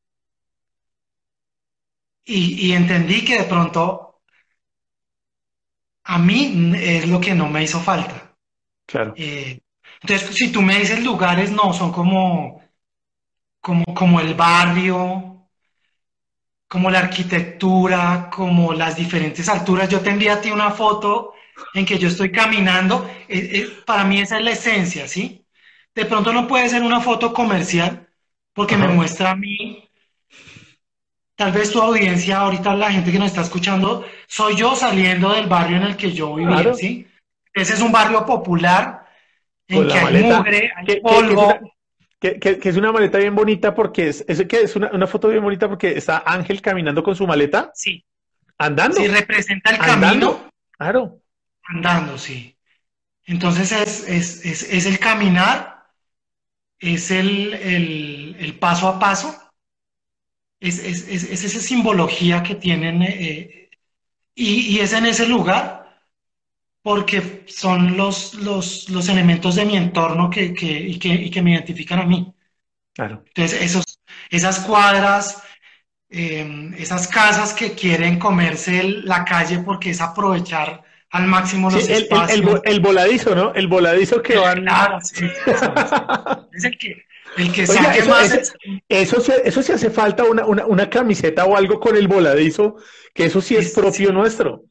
[2.26, 4.22] Y, y entendí que de pronto
[6.04, 8.36] a mí es lo que no me hizo falta.
[8.86, 9.14] Claro.
[9.18, 9.60] Eh,
[10.02, 12.62] entonces, si tú me dices lugares, no, son como,
[13.62, 15.50] como, como el barrio,
[16.68, 19.90] como la arquitectura, como las diferentes alturas.
[19.90, 21.34] Yo te envié a ti una foto
[21.74, 23.10] en que yo estoy caminando.
[23.28, 25.46] Eh, eh, para mí esa es la esencia, ¿sí?
[25.96, 28.08] De pronto no puede ser una foto comercial
[28.54, 29.88] porque me muestra a mí,
[31.36, 35.48] tal vez tu audiencia, ahorita la gente que nos está escuchando, soy yo saliendo del
[35.48, 36.74] barrio en el que yo vivía, Claro.
[36.76, 37.08] ¿sí?
[37.54, 39.06] Ese es un barrio popular
[39.68, 40.38] en Con que hay maleta.
[40.38, 41.46] mugre, hay es polvo.
[41.48, 41.60] una,
[42.20, 45.08] que- que- que es una maleta bien bonita porque es, es, que es una, una
[45.08, 48.04] foto bien bonita porque está Ángel caminando con su maleta, Sí,
[48.58, 50.08] andando, sí, representa el andando.
[50.08, 51.20] camino Claro.
[51.70, 52.58] Andando, sí.
[53.26, 55.86] Entonces es, es, es, es el caminar,
[56.80, 59.36] es el, el, el paso a paso,
[60.60, 63.70] es, es, es, es esa simbología que tienen eh,
[64.36, 66.04] y, y es en ese lugar
[66.82, 71.42] porque son los, los, los elementos de mi entorno que, que, y que, y que
[71.42, 72.34] me identifican a mí.
[72.94, 73.24] Claro.
[73.28, 73.86] Entonces, esos,
[74.32, 75.44] esas cuadras,
[76.10, 81.76] eh, esas casas que quieren comerse el- la calle porque es aprovechar al máximo Sí,
[81.78, 82.42] los el, el, el, espacios.
[82.44, 83.54] vo- el voladizo, ¿no?
[83.54, 84.64] El voladizo que van.
[84.64, 85.96] Claro, sí, sí, sí, sí.
[86.54, 87.04] Es el que,
[87.38, 88.32] el que Oiga, saque eso, más.
[88.34, 88.54] eso,
[88.90, 92.76] eso, se, eso sí hace falta una, una, una camiseta o algo con el voladizo,
[93.14, 94.14] que eso sí es Sí, propio sí.
[94.14, 94.64] nuestro.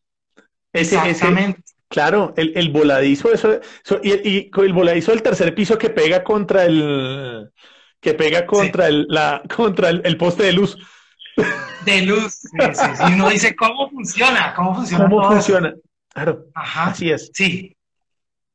[0.73, 1.63] Ese, ese, Exactamente.
[1.89, 3.53] claro, el, el voladizo, eso,
[3.85, 7.51] eso- y, y el voladizo del tercer piso que pega contra el,
[8.01, 10.77] que pega contra el, la, contra el, el poste de luz.
[11.85, 12.35] De luz.
[12.35, 13.03] Sí, sí, sí.
[13.11, 14.53] Y uno dice, ¿cómo funciona?
[14.55, 15.59] ¿Cómo funciona ¿Cómo todo eso?
[16.25, 16.87] Claro, Ajá.
[16.89, 17.31] así es.
[17.33, 17.77] Sí.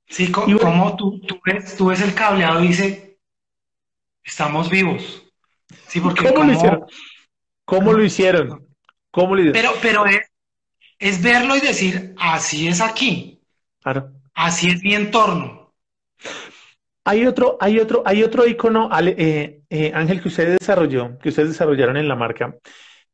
[0.07, 3.17] Sí, co- Y bueno- como tú, tú ves, tú ves el cableado y dice,
[4.23, 5.23] estamos vivos.
[5.87, 6.85] Sí, porque ¿Cómo lo hicieron?
[7.65, 8.67] ¿Cómo lo hicieron?
[9.11, 9.61] ¿Cómo lo hicieron?
[9.81, 10.29] Pero, pero es,
[10.99, 13.41] es verlo y decir, así es aquí,
[13.81, 14.11] Claro.
[14.33, 15.73] así es mi entorno.
[17.05, 21.49] Hay otro, hay otro, hay otro icono, eh, eh, Ángel, que usted desarrolló, que ustedes
[21.49, 22.55] desarrollaron en la marca,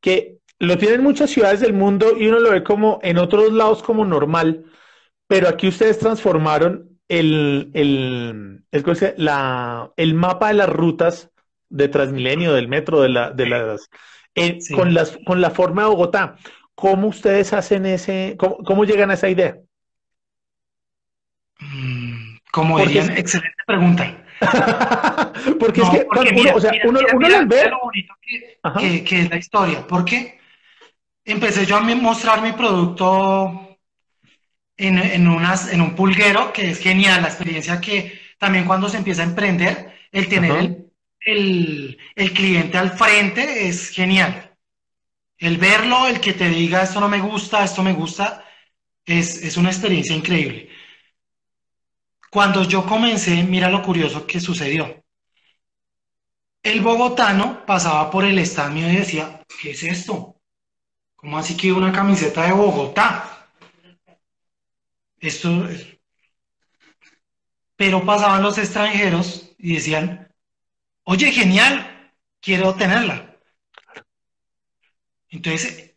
[0.01, 3.81] que lo tienen muchas ciudades del mundo y uno lo ve como en otros lados
[3.81, 4.65] como normal,
[5.27, 8.83] pero aquí ustedes transformaron el, el, el,
[9.17, 11.31] la, el mapa de las rutas
[11.69, 13.89] de Transmilenio, del metro, de la, de las,
[14.35, 14.73] Sí.
[14.73, 16.35] con las, con la forma de Bogotá.
[16.75, 19.57] ¿Cómo ustedes hacen ese, cómo, cómo llegan a esa idea?
[21.59, 24.15] Mm, Como Porque dirían, es- excelente pregunta.
[25.59, 27.79] Porque es que porque cuando mira, uno, o sea, mira, uno, uno las ve, lo
[27.83, 28.79] bonito que, Ajá.
[28.79, 29.85] que- que es la historia.
[29.87, 30.38] Porque
[31.31, 33.77] empecé yo a mostrar mi producto
[34.77, 38.97] en, en, unas, en un pulguero, que es genial, la experiencia que también cuando se
[38.97, 44.55] empieza a emprender, el tener el, el, el cliente al frente es genial.
[45.37, 48.45] El verlo, el que te diga esto no me gusta, esto me gusta,
[49.05, 50.69] es, es una experiencia increíble.
[52.31, 55.03] Cuando yo comencé, mira lo curioso que sucedió.
[56.63, 60.38] El bogotano pasaba por el stand mío y decía, ¿qué es esto?
[61.19, 63.47] ¿Cómo así que una camiseta de Bogotá?
[65.19, 65.99] Esto es...
[67.75, 70.33] Pero pasaban los extranjeros y decían,
[71.03, 73.37] oye, genial, quiero tenerla.
[75.29, 75.95] Entonces,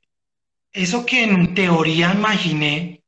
[0.73, 3.05] eso que en teoría imaginé,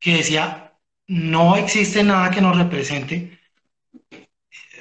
[0.00, 3.38] que decía, no existe nada que nos represente,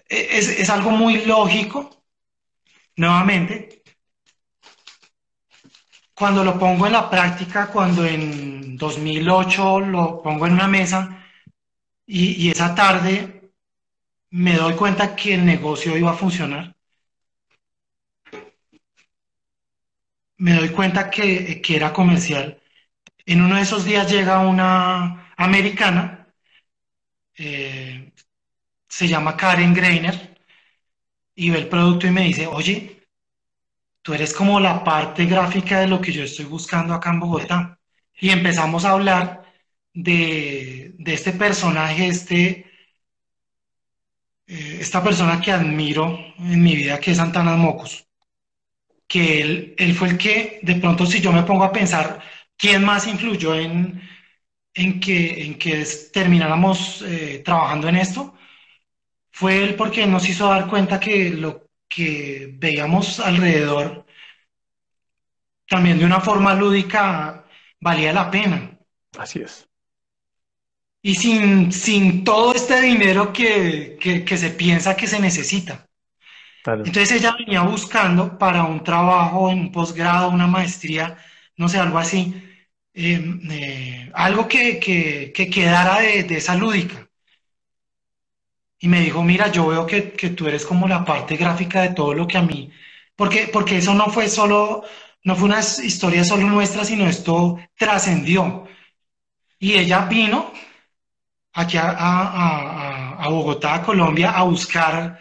[0.10, 2.04] e- es, es algo muy lógico,
[2.96, 3.79] nuevamente,
[6.20, 11.24] cuando lo pongo en la práctica, cuando en 2008 lo pongo en una mesa
[12.06, 13.52] y, esa tarde
[14.32, 16.76] me doy cuenta que el negocio iba a funcionar,
[20.38, 22.62] me doy cuenta que, que era comercial.
[23.26, 26.28] En uno de esos días llega una americana,
[27.38, 28.12] eh,
[28.88, 30.38] se llama Karen Greiner,
[31.36, 32.99] y ve el producto y me dice, oye,
[34.10, 37.80] tú eres como la parte gráfica de lo que yo estoy buscando acá en Bogotá.
[38.20, 39.44] Y empezamos a hablar
[39.94, 42.66] de, de este personaje, este,
[44.48, 48.08] esta persona que admiro en mi vida, que es Santana Mocos,
[49.08, 52.20] que él, él fue el que, de pronto, si yo me pongo a pensar,
[52.58, 54.02] ¿quién más influyó en,
[54.74, 58.34] en que, en que termináramos eh, trabajando en esto?
[59.32, 64.06] Fue él porque nos hizo dar cuenta que lo que veíamos alrededor,
[65.68, 67.46] también de una forma lúdica,
[67.80, 68.78] valía la pena.
[69.18, 69.68] Así es.
[71.02, 75.88] Y sin, sin todo este dinero que, que, se piensa que se necesita.
[76.66, 81.18] Entonces ella venía buscando para un trabajo en un posgrado, una maestría,
[81.56, 82.34] no sé, algo así,
[82.94, 87.09] em, eh, algo que, que, que quedara de, de, esa lúdica.
[88.80, 91.90] Y me dijo, mira, yo veo que, que, tú eres como la parte gráfica de
[91.90, 92.72] todo lo que a mí,
[93.16, 94.84] porque, porque eso no fue solo,
[95.24, 98.68] no fue una historia solo nuestra, sino esto trascendió.
[99.60, 100.52] Y ella vino
[101.54, 105.20] aquí a, Bogotá, Colombia, a buscar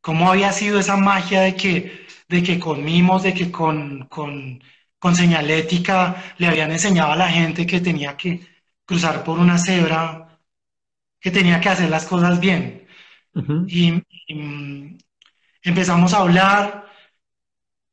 [0.00, 4.62] cómo había sido esa magia de que, de que con mimos, de que con, con,
[4.98, 8.40] con señalética le habían enseñado a la gente que tenía que
[8.84, 10.21] cruzar por una cebra,
[11.22, 12.80] que tenía que hacer las cosas bien.
[13.68, 13.92] y,
[14.34, 14.98] mm,
[15.62, 16.86] empezamos a hablar.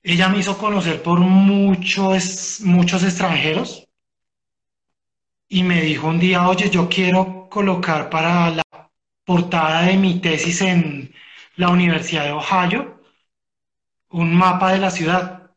[0.04, 3.88] Ella me hizo conocer por muchos, muchos extranjeros
[5.48, 8.64] y me dijo un día, oye, yo quiero colocar para la
[9.26, 11.14] portada de mi tesis en
[11.56, 13.02] la Universidad de Ohio
[14.10, 15.52] un mapa de la ciudad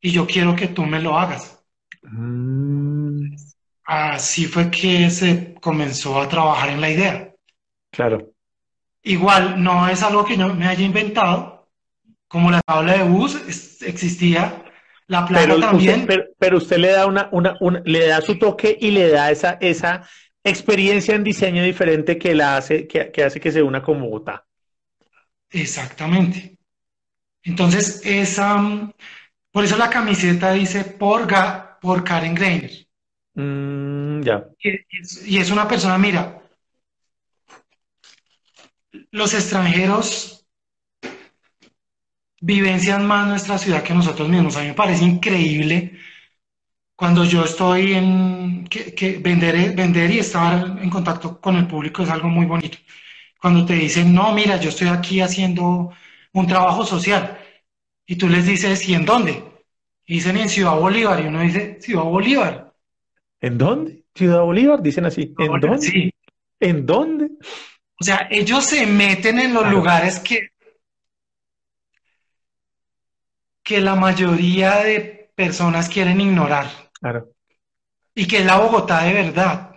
[0.00, 1.62] y yo quiero que tú me lo hagas.
[2.02, 3.07] Mm.
[3.90, 7.34] Así fue que se comenzó a trabajar en la idea.
[7.90, 8.32] Claro.
[9.02, 11.70] Igual, no es algo que yo me haya inventado,
[12.28, 13.34] como la tabla de bus
[13.80, 14.62] existía
[15.06, 16.00] la pero también.
[16.00, 19.56] Usted, pero, usted le da una, una, le da su toque y le da esa,
[19.58, 20.06] esa
[20.44, 24.44] experiencia en diseño diferente que la hace, que, hace que se una con Bogotá.
[25.48, 26.58] Exactamente.
[27.42, 28.92] Entonces, esa,
[29.50, 31.26] por eso la camiseta dice por,
[31.80, 32.87] por Karen Greiner.
[33.38, 34.48] Mm, ya.
[35.26, 36.42] y es una persona, mira,
[39.12, 40.44] los extranjeros
[42.40, 44.56] vivencian más nuestra ciudad que nosotros mismos.
[44.56, 45.98] A mí me parece increíble
[46.96, 52.10] cuando yo estoy en que, vender, vender y estar en contacto con el público es
[52.10, 52.78] algo muy bonito.
[53.40, 55.92] Cuando te dicen, no, mira, yo estoy aquí haciendo
[56.32, 57.38] un trabajo social
[58.06, 59.44] y tú les dices, ¿y en dónde?
[60.06, 62.67] Y dicen en Ciudad Bolívar y uno dice, Ciudad Bolívar.
[63.40, 64.04] ¿En dónde?
[64.14, 65.34] Ciudad Bolívar, dicen así.
[65.38, 65.78] ¿En dónde?
[65.78, 66.12] Sí.
[66.60, 67.30] ¿En dónde?
[68.00, 70.50] O sea, ellos se meten en los lugares que
[73.68, 76.66] que la mayoría de personas quieren ignorar.
[76.98, 77.30] Claro.
[78.14, 79.76] Y que es la Bogotá de verdad.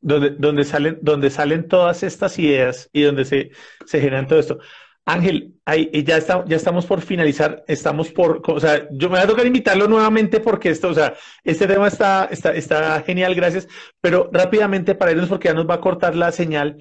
[0.00, 3.52] Donde, donde, salen, donde salen todas estas ideas y donde se,
[3.86, 4.58] se generan todo esto.
[5.04, 9.24] Ángel, ahí, ya, está, ya estamos por finalizar, estamos por, o sea, yo me voy
[9.24, 13.66] a tocar invitarlo nuevamente porque esto, o sea, este tema está, está, está genial, gracias,
[14.00, 16.78] pero rápidamente para irnos porque ya nos va a cortar la señal.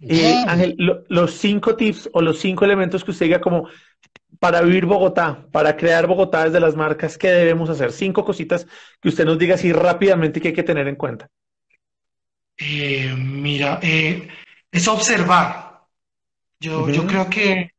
[0.00, 0.76] Eh, Ángel,
[1.08, 3.68] los cinco tips o los cinco elementos que usted diga como
[4.38, 7.92] para vivir Bogotá, para crear Bogotá desde las marcas, ¿qué debemos hacer?
[7.92, 8.66] Cinco cositas
[9.00, 11.30] que usted nos diga así rápidamente que hay que tener en cuenta.
[12.58, 14.28] Eh, mira, eh,
[14.70, 15.71] es observar.
[16.62, 17.72] Yo, yo creo que,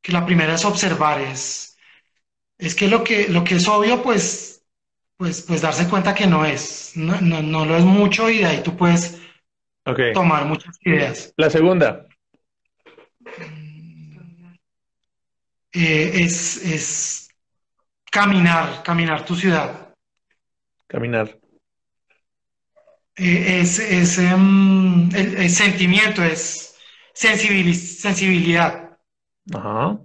[0.00, 1.76] que la primera es observar, es,
[2.56, 4.64] es que lo que lo que es obvio, pues,
[5.18, 8.62] pues, pues darse cuenta que no es, no, no, lo es mucho y de ahí
[8.62, 9.20] tú puedes
[10.14, 11.34] tomar muchas ideas.
[11.36, 12.06] La segunda.
[15.74, 17.28] Eh, es,
[18.10, 19.94] caminar, caminar tu ciudad.
[20.86, 21.38] Caminar.
[23.16, 26.71] Eh, es, es em, el, sentimiento, es
[27.14, 28.98] sensibilidad.
[29.52, 29.98] Ajá.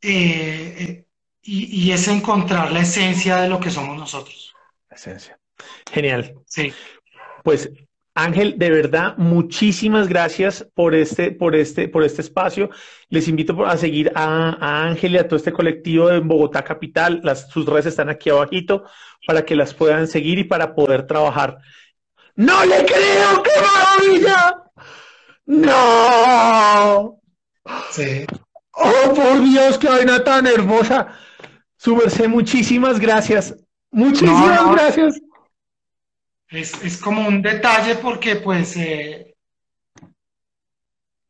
[0.00, 1.06] Eh,
[1.42, 4.54] y, y, es encontrar la esencia de lo que somos nosotros.
[4.90, 5.38] La esencia.
[5.90, 6.34] Genial.
[6.46, 6.72] Sí.
[7.42, 7.70] Pues
[8.16, 12.70] Ángel, de verdad, muchísimas gracias por este, por este, por este espacio.
[13.08, 17.20] Les invito a seguir a, Ángel y a todo este colectivo de Bogotá Capital.
[17.24, 18.84] Las, sus redes están aquí abajito
[19.26, 21.58] para que las puedan seguir y para poder trabajar.
[22.36, 23.42] ¡No le creo!
[23.42, 24.62] ¡Qué maravilla!
[25.46, 27.20] ¡No!
[27.92, 28.26] Sí.
[28.72, 31.18] ¡Oh, por Dios, qué vaina tan hermosa!
[31.76, 33.54] Su muchísimas gracias.
[33.90, 35.20] Muchísimas gracias
[36.60, 39.34] es, como un detalle porque pues eh,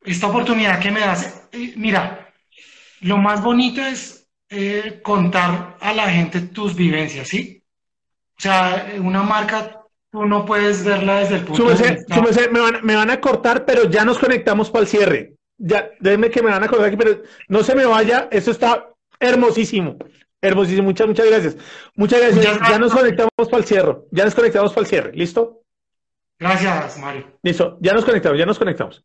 [0.03, 2.33] esta oportunidad que me das, eh, mira,
[3.01, 7.63] lo más bonito es eh, contar a la gente tus vivencias, ¿sí?
[8.37, 9.81] O sea, una marca
[10.15, 12.21] tú no puedes verla desde el punto de vista.
[12.21, 15.35] merced, me, van, me van a cortar, pero ya nos conectamos para el cierre.
[15.57, 18.29] Ya, déjenme que me van a cortar aquí, pero no se me vaya.
[18.31, 18.87] Eso está
[19.19, 19.97] hermosísimo.
[20.41, 20.83] Hermosísimo.
[20.83, 21.57] Muchas, muchas gracias.
[21.95, 22.37] Muchas gracias.
[22.37, 22.71] Muchas gracias.
[22.71, 23.97] Ya nos conectamos para el cierre.
[24.11, 25.11] Ya nos conectamos para el cierre.
[25.13, 25.61] ¿Listo?
[26.39, 27.25] Gracias, Mario.
[27.43, 27.77] Listo.
[27.81, 29.03] Ya nos conectamos, ya nos conectamos.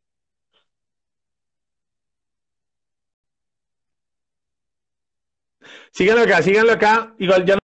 [5.91, 7.15] Síganlo acá, síganlo acá.
[7.19, 7.60] Igual ya